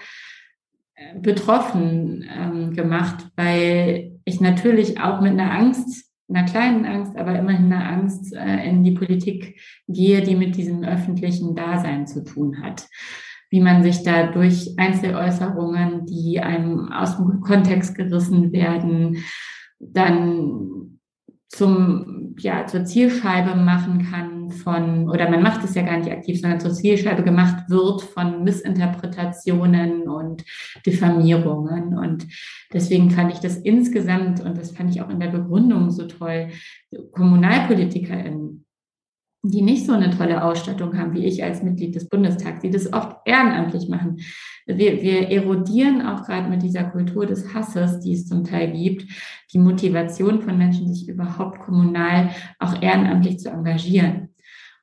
äh, 0.96 1.16
betroffen 1.20 2.28
ähm, 2.28 2.72
gemacht, 2.72 3.28
weil 3.36 4.18
ich 4.24 4.40
natürlich 4.40 5.00
auch 5.00 5.20
mit 5.20 5.30
einer 5.30 5.52
Angst 5.52 6.05
einer 6.28 6.44
kleinen 6.44 6.84
Angst, 6.84 7.16
aber 7.16 7.38
immerhin 7.38 7.72
einer 7.72 7.88
Angst 7.88 8.34
äh, 8.34 8.68
in 8.68 8.82
die 8.82 8.92
Politik 8.92 9.60
gehe, 9.88 10.22
die 10.22 10.36
mit 10.36 10.56
diesem 10.56 10.82
öffentlichen 10.82 11.54
Dasein 11.54 12.06
zu 12.06 12.24
tun 12.24 12.62
hat. 12.62 12.88
Wie 13.50 13.60
man 13.60 13.82
sich 13.82 14.02
da 14.02 14.26
durch 14.26 14.74
Einzeläußerungen, 14.76 16.04
die 16.06 16.40
einem 16.40 16.90
aus 16.92 17.16
dem 17.16 17.40
Kontext 17.40 17.94
gerissen 17.94 18.52
werden, 18.52 19.18
dann 19.78 20.95
zum, 21.48 22.34
ja, 22.38 22.66
zur 22.66 22.84
Zielscheibe 22.84 23.54
machen 23.54 24.06
kann 24.10 24.50
von, 24.50 25.08
oder 25.08 25.30
man 25.30 25.42
macht 25.42 25.64
es 25.64 25.74
ja 25.74 25.82
gar 25.82 25.98
nicht 25.98 26.10
aktiv, 26.10 26.40
sondern 26.40 26.60
zur 26.60 26.72
Zielscheibe 26.72 27.22
gemacht 27.22 27.70
wird 27.70 28.02
von 28.02 28.44
Missinterpretationen 28.44 30.08
und 30.08 30.44
Diffamierungen. 30.84 31.96
Und 31.96 32.26
deswegen 32.72 33.10
fand 33.10 33.32
ich 33.32 33.38
das 33.38 33.56
insgesamt, 33.56 34.40
und 34.40 34.58
das 34.58 34.72
fand 34.72 34.90
ich 34.90 35.00
auch 35.02 35.08
in 35.08 35.20
der 35.20 35.28
Begründung 35.28 35.90
so 35.90 36.06
toll, 36.06 36.48
KommunalpolitikerInnen 37.12 38.65
die 39.50 39.62
nicht 39.62 39.86
so 39.86 39.92
eine 39.92 40.10
tolle 40.10 40.42
Ausstattung 40.44 40.96
haben 40.98 41.14
wie 41.14 41.24
ich 41.24 41.42
als 41.42 41.62
Mitglied 41.62 41.94
des 41.94 42.08
Bundestags, 42.08 42.60
die 42.60 42.70
das 42.70 42.92
oft 42.92 43.16
ehrenamtlich 43.24 43.88
machen. 43.88 44.18
Wir, 44.66 45.02
wir 45.02 45.30
erodieren 45.30 46.02
auch 46.02 46.24
gerade 46.24 46.48
mit 46.48 46.62
dieser 46.62 46.84
Kultur 46.84 47.26
des 47.26 47.54
Hasses, 47.54 48.00
die 48.00 48.14
es 48.14 48.26
zum 48.26 48.44
Teil 48.44 48.72
gibt, 48.72 49.04
die 49.52 49.58
Motivation 49.58 50.42
von 50.42 50.58
Menschen, 50.58 50.92
sich 50.92 51.08
überhaupt 51.08 51.60
kommunal 51.60 52.30
auch 52.58 52.82
ehrenamtlich 52.82 53.38
zu 53.38 53.50
engagieren. 53.50 54.30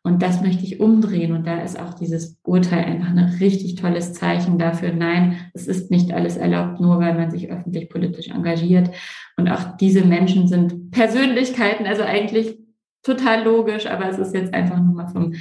Und 0.06 0.22
das 0.22 0.42
möchte 0.42 0.64
ich 0.64 0.82
umdrehen. 0.82 1.32
Und 1.32 1.48
da 1.48 1.62
ist 1.62 1.80
auch 1.80 1.94
dieses 1.94 2.38
Urteil 2.44 2.84
einfach 2.84 3.10
ein 3.10 3.38
richtig 3.40 3.76
tolles 3.76 4.14
Zeichen 4.14 4.58
dafür. 4.58 4.92
Nein, 4.94 5.38
es 5.54 5.68
ist 5.68 5.92
nicht 5.92 6.14
alles 6.14 6.36
erlaubt, 6.36 6.82
nur 6.82 7.00
weil 7.00 7.16
man 7.16 7.32
sich 7.32 7.50
öffentlich 7.50 7.90
politisch 7.90 8.28
engagiert. 8.28 8.92
Und 9.38 9.50
auch 9.50 9.78
diese 9.78 10.04
Menschen 10.04 10.48
sind 10.48 10.92
Persönlichkeiten, 10.92 11.86
also 11.86 12.04
eigentlich 12.04 12.58
total 13.04 13.44
logisch, 13.44 13.86
aber 13.86 14.10
es 14.10 14.18
ist 14.18 14.34
jetzt 14.34 14.54
einfach 14.54 14.78
nur 14.78 14.96
mal 14.96 15.08
vom 15.08 15.34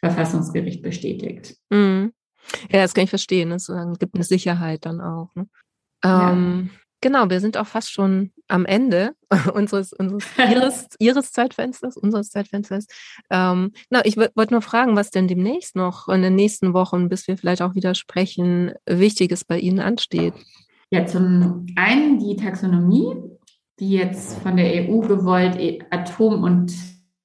Verfassungsgericht 0.00 0.82
bestätigt. 0.82 1.56
Mhm. 1.70 2.12
Ja, 2.70 2.82
das 2.82 2.94
kann 2.94 3.04
ich 3.04 3.10
verstehen. 3.10 3.52
Es 3.52 3.70
gibt 3.98 4.14
eine 4.14 4.24
Sicherheit 4.24 4.84
dann 4.84 5.00
auch. 5.00 5.34
Ne? 5.34 5.46
Ähm, 6.04 6.70
ja. 6.70 6.78
Genau, 7.00 7.28
wir 7.28 7.40
sind 7.40 7.58
auch 7.58 7.66
fast 7.66 7.92
schon 7.92 8.32
am 8.48 8.64
Ende 8.64 9.12
unseres, 9.54 9.92
unseres 9.92 10.24
ihres, 10.38 10.88
ihres 10.98 11.32
Zeitfensters, 11.32 11.98
unseres 11.98 12.30
Zeitfensters. 12.30 12.86
Ähm, 13.30 13.72
na, 13.90 14.02
ich 14.04 14.16
wollte 14.16 14.54
nur 14.54 14.62
fragen, 14.62 14.96
was 14.96 15.10
denn 15.10 15.28
demnächst 15.28 15.76
noch 15.76 16.08
in 16.08 16.22
den 16.22 16.34
nächsten 16.34 16.72
Wochen, 16.72 17.10
bis 17.10 17.28
wir 17.28 17.36
vielleicht 17.36 17.60
auch 17.60 17.74
wieder 17.74 17.94
sprechen, 17.94 18.72
Wichtiges 18.86 19.44
bei 19.44 19.58
Ihnen 19.58 19.80
ansteht. 19.80 20.32
Ja, 20.90 21.04
zum 21.04 21.66
einen 21.76 22.20
die 22.20 22.36
Taxonomie, 22.36 23.16
die 23.80 23.90
jetzt 23.90 24.38
von 24.38 24.56
der 24.56 24.88
EU 24.88 25.00
gewollt 25.00 25.56
e, 25.58 25.80
Atom- 25.90 26.42
und 26.42 26.72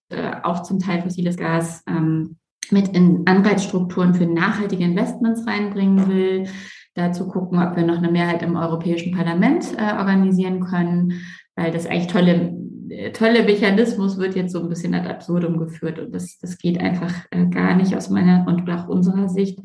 äh, 0.10 0.32
auch 0.44 0.64
zum 0.64 0.80
Teil 0.80 1.02
fossiles 1.02 1.38
Gas 1.38 1.84
ähm, 1.88 2.38
mit 2.72 2.90
in 2.90 3.24
Anreizstrukturen 3.26 4.14
für 4.14 4.26
nachhaltige 4.26 4.84
Investments 4.84 5.46
reinbringen 5.48 6.08
will. 6.08 6.48
Dazu 6.96 7.28
gucken, 7.28 7.62
ob 7.62 7.76
wir 7.76 7.86
noch 7.86 7.98
eine 7.98 8.12
Mehrheit 8.12 8.42
im 8.42 8.56
Europäischen 8.56 9.16
Parlament 9.16 9.66
äh, 9.78 9.94
organisieren 9.98 10.60
können, 10.62 11.14
weil 11.56 11.72
das 11.72 11.86
eigentlich 11.86 12.08
tolle, 12.08 12.54
äh, 12.90 13.12
tolle 13.12 13.44
Mechanismus 13.44 14.18
wird 14.18 14.36
jetzt 14.36 14.52
so 14.52 14.62
ein 14.62 14.70
bisschen 14.70 14.94
ad 14.94 15.08
absurdum 15.08 15.58
geführt 15.58 16.00
und 16.00 16.14
das, 16.14 16.40
das 16.40 16.58
geht 16.58 16.80
einfach 16.80 17.14
äh, 17.32 17.46
gar 17.48 17.76
nicht 17.76 17.96
aus 17.96 18.10
meiner 18.10 18.46
und 18.48 18.70
auch 18.70 18.88
unserer 18.88 19.30
Sicht. 19.30 19.60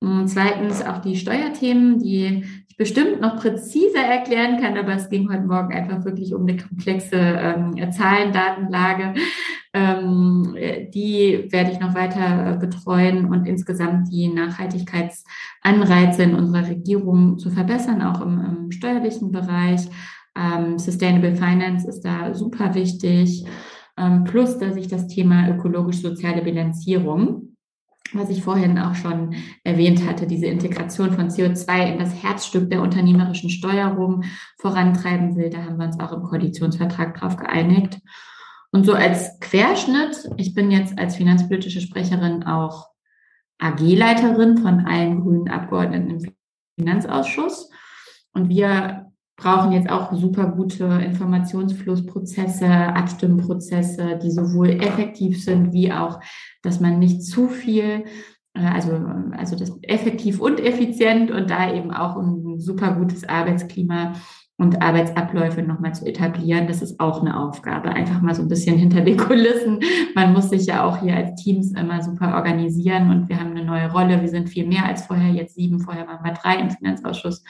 Und 0.00 0.28
zweitens 0.28 0.84
auch 0.84 0.98
die 0.98 1.16
Steuerthemen, 1.16 1.98
die 1.98 2.44
bestimmt 2.76 3.20
noch 3.20 3.36
präziser 3.36 4.00
erklären 4.00 4.60
kann, 4.60 4.76
aber 4.76 4.94
es 4.94 5.08
ging 5.08 5.30
heute 5.30 5.44
Morgen 5.44 5.72
einfach 5.72 6.04
wirklich 6.04 6.34
um 6.34 6.42
eine 6.42 6.56
komplexe 6.56 7.16
ähm, 7.16 7.92
Zahlendatenlage. 7.92 9.14
Ähm, 9.72 10.54
die 10.94 11.48
werde 11.50 11.72
ich 11.72 11.80
noch 11.80 11.94
weiter 11.94 12.52
äh, 12.52 12.56
betreuen 12.58 13.26
und 13.26 13.46
insgesamt 13.46 14.12
die 14.12 14.28
Nachhaltigkeitsanreize 14.28 16.22
in 16.22 16.34
unserer 16.34 16.68
Regierung 16.68 17.38
zu 17.38 17.50
verbessern, 17.50 18.02
auch 18.02 18.20
im, 18.20 18.40
im 18.40 18.70
steuerlichen 18.70 19.32
Bereich. 19.32 19.88
Ähm, 20.36 20.78
Sustainable 20.78 21.34
Finance 21.34 21.88
ist 21.88 22.02
da 22.02 22.34
super 22.34 22.74
wichtig. 22.74 23.44
Ähm, 23.96 24.24
plus, 24.24 24.58
dass 24.58 24.76
ich 24.76 24.88
das 24.88 25.06
Thema 25.06 25.48
ökologisch-soziale 25.48 26.42
Bilanzierung 26.42 27.53
was 28.12 28.30
ich 28.30 28.42
vorhin 28.42 28.78
auch 28.78 28.94
schon 28.94 29.34
erwähnt 29.64 30.06
hatte, 30.06 30.26
diese 30.26 30.46
Integration 30.46 31.12
von 31.12 31.30
CO2 31.30 31.92
in 31.92 31.98
das 31.98 32.22
Herzstück 32.22 32.70
der 32.70 32.82
unternehmerischen 32.82 33.50
Steuerung 33.50 34.24
vorantreiben 34.58 35.36
will. 35.36 35.50
Da 35.50 35.64
haben 35.64 35.78
wir 35.78 35.86
uns 35.86 35.98
auch 35.98 36.12
im 36.12 36.22
Koalitionsvertrag 36.22 37.18
drauf 37.18 37.36
geeinigt. 37.36 37.98
Und 38.70 38.84
so 38.84 38.92
als 38.92 39.38
Querschnitt, 39.40 40.28
ich 40.36 40.54
bin 40.54 40.70
jetzt 40.70 40.98
als 40.98 41.16
finanzpolitische 41.16 41.80
Sprecherin 41.80 42.42
auch 42.44 42.88
AG-Leiterin 43.58 44.58
von 44.58 44.80
allen 44.86 45.22
grünen 45.22 45.48
Abgeordneten 45.48 46.10
im 46.10 46.34
Finanzausschuss. 46.78 47.70
Und 48.32 48.48
wir 48.48 49.12
brauchen 49.36 49.72
jetzt 49.72 49.90
auch 49.90 50.12
super 50.12 50.46
gute 50.46 50.84
Informationsflussprozesse, 50.84 52.68
Abstimmprozesse, 52.68 54.18
die 54.22 54.30
sowohl 54.30 54.70
effektiv 54.70 55.42
sind 55.42 55.72
wie 55.72 55.92
auch, 55.92 56.20
dass 56.62 56.80
man 56.80 56.98
nicht 56.98 57.22
zu 57.22 57.48
viel, 57.48 58.04
äh, 58.54 58.60
also, 58.60 58.92
also 59.36 59.56
das 59.56 59.76
effektiv 59.82 60.40
und 60.40 60.60
effizient 60.60 61.30
und 61.30 61.50
da 61.50 61.72
eben 61.72 61.90
auch 61.90 62.16
ein 62.16 62.60
super 62.60 62.92
gutes 62.92 63.28
Arbeitsklima 63.28 64.12
und 64.56 64.80
Arbeitsabläufe 64.80 65.62
nochmal 65.62 65.94
zu 65.94 66.06
etablieren, 66.06 66.68
das 66.68 66.80
ist 66.80 67.00
auch 67.00 67.20
eine 67.20 67.38
Aufgabe. 67.38 67.90
Einfach 67.90 68.20
mal 68.20 68.34
so 68.34 68.42
ein 68.42 68.48
bisschen 68.48 68.78
hinter 68.78 69.00
den 69.00 69.16
Kulissen. 69.16 69.80
Man 70.14 70.32
muss 70.32 70.50
sich 70.50 70.66
ja 70.66 70.84
auch 70.84 70.98
hier 70.98 71.16
als 71.16 71.42
Teams 71.42 71.72
immer 71.72 72.02
super 72.02 72.34
organisieren 72.36 73.10
und 73.10 73.28
wir 73.28 73.40
haben 73.40 73.50
eine 73.50 73.64
neue 73.64 73.90
Rolle. 73.90 74.20
Wir 74.20 74.28
sind 74.28 74.48
viel 74.48 74.66
mehr 74.66 74.86
als 74.86 75.06
vorher, 75.06 75.32
jetzt 75.32 75.56
sieben, 75.56 75.80
vorher 75.80 76.06
waren 76.06 76.24
wir 76.24 76.32
drei 76.32 76.56
im 76.56 76.70
Finanzausschuss. 76.70 77.42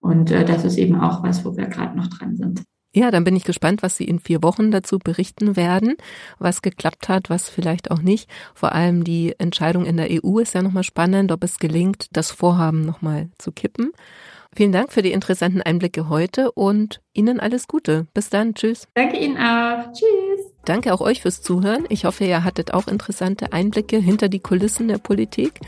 Und 0.00 0.30
äh, 0.30 0.44
das 0.44 0.64
ist 0.64 0.78
eben 0.78 0.98
auch 0.98 1.22
was, 1.22 1.44
wo 1.44 1.56
wir 1.56 1.66
gerade 1.66 1.96
noch 1.96 2.06
dran 2.06 2.36
sind. 2.36 2.62
Ja, 2.94 3.10
dann 3.10 3.24
bin 3.24 3.36
ich 3.36 3.44
gespannt, 3.44 3.82
was 3.82 3.96
Sie 3.96 4.04
in 4.04 4.18
vier 4.18 4.42
Wochen 4.42 4.70
dazu 4.70 4.98
berichten 4.98 5.56
werden, 5.56 5.96
was 6.38 6.62
geklappt 6.62 7.08
hat, 7.08 7.28
was 7.28 7.48
vielleicht 7.48 7.90
auch 7.90 8.00
nicht. 8.00 8.30
Vor 8.54 8.72
allem 8.72 9.04
die 9.04 9.34
Entscheidung 9.38 9.84
in 9.84 9.98
der 9.98 10.08
EU 10.10 10.38
ist 10.38 10.54
ja 10.54 10.62
nochmal 10.62 10.84
spannend, 10.84 11.30
ob 11.30 11.44
es 11.44 11.58
gelingt, 11.58 12.06
das 12.12 12.30
Vorhaben 12.30 12.84
nochmal 12.86 13.28
zu 13.38 13.52
kippen. 13.52 13.92
Vielen 14.56 14.72
Dank 14.72 14.92
für 14.92 15.02
die 15.02 15.12
interessanten 15.12 15.60
Einblicke 15.60 16.08
heute 16.08 16.50
und 16.52 17.00
Ihnen 17.12 17.38
alles 17.38 17.68
Gute. 17.68 18.06
Bis 18.14 18.30
dann. 18.30 18.54
Tschüss. 18.54 18.88
Danke 18.94 19.18
Ihnen 19.18 19.36
auch. 19.36 19.92
Tschüss. 19.92 20.52
Danke 20.64 20.92
auch 20.92 21.00
euch 21.00 21.22
fürs 21.22 21.42
Zuhören. 21.42 21.84
Ich 21.90 22.06
hoffe, 22.06 22.24
ihr 22.24 22.42
hattet 22.42 22.74
auch 22.74 22.88
interessante 22.88 23.52
Einblicke 23.52 23.98
hinter 23.98 24.28
die 24.28 24.40
Kulissen 24.40 24.88
der 24.88 24.98
Politik. 24.98 25.60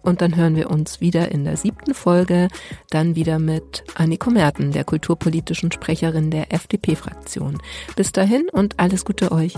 Und 0.04 0.22
dann 0.22 0.36
hören 0.36 0.56
wir 0.56 0.70
uns 0.70 1.02
wieder 1.02 1.32
in 1.32 1.46
der 1.46 1.58
siebten 1.58 1.96
Folge, 1.96 2.50
dann 2.92 3.16
wieder 3.16 3.40
mit 3.40 3.84
Anniko 3.96 4.30
Merten, 4.30 4.72
der 4.72 4.84
kulturpolitischen 4.84 5.72
Sprecherin 5.72 6.30
der 6.30 6.54
FDP-Fraktion. 6.54 7.58
Bis 7.96 8.12
dahin 8.12 8.48
und 8.52 8.80
alles 8.80 9.04
Gute 9.04 9.32
euch. 9.32 9.56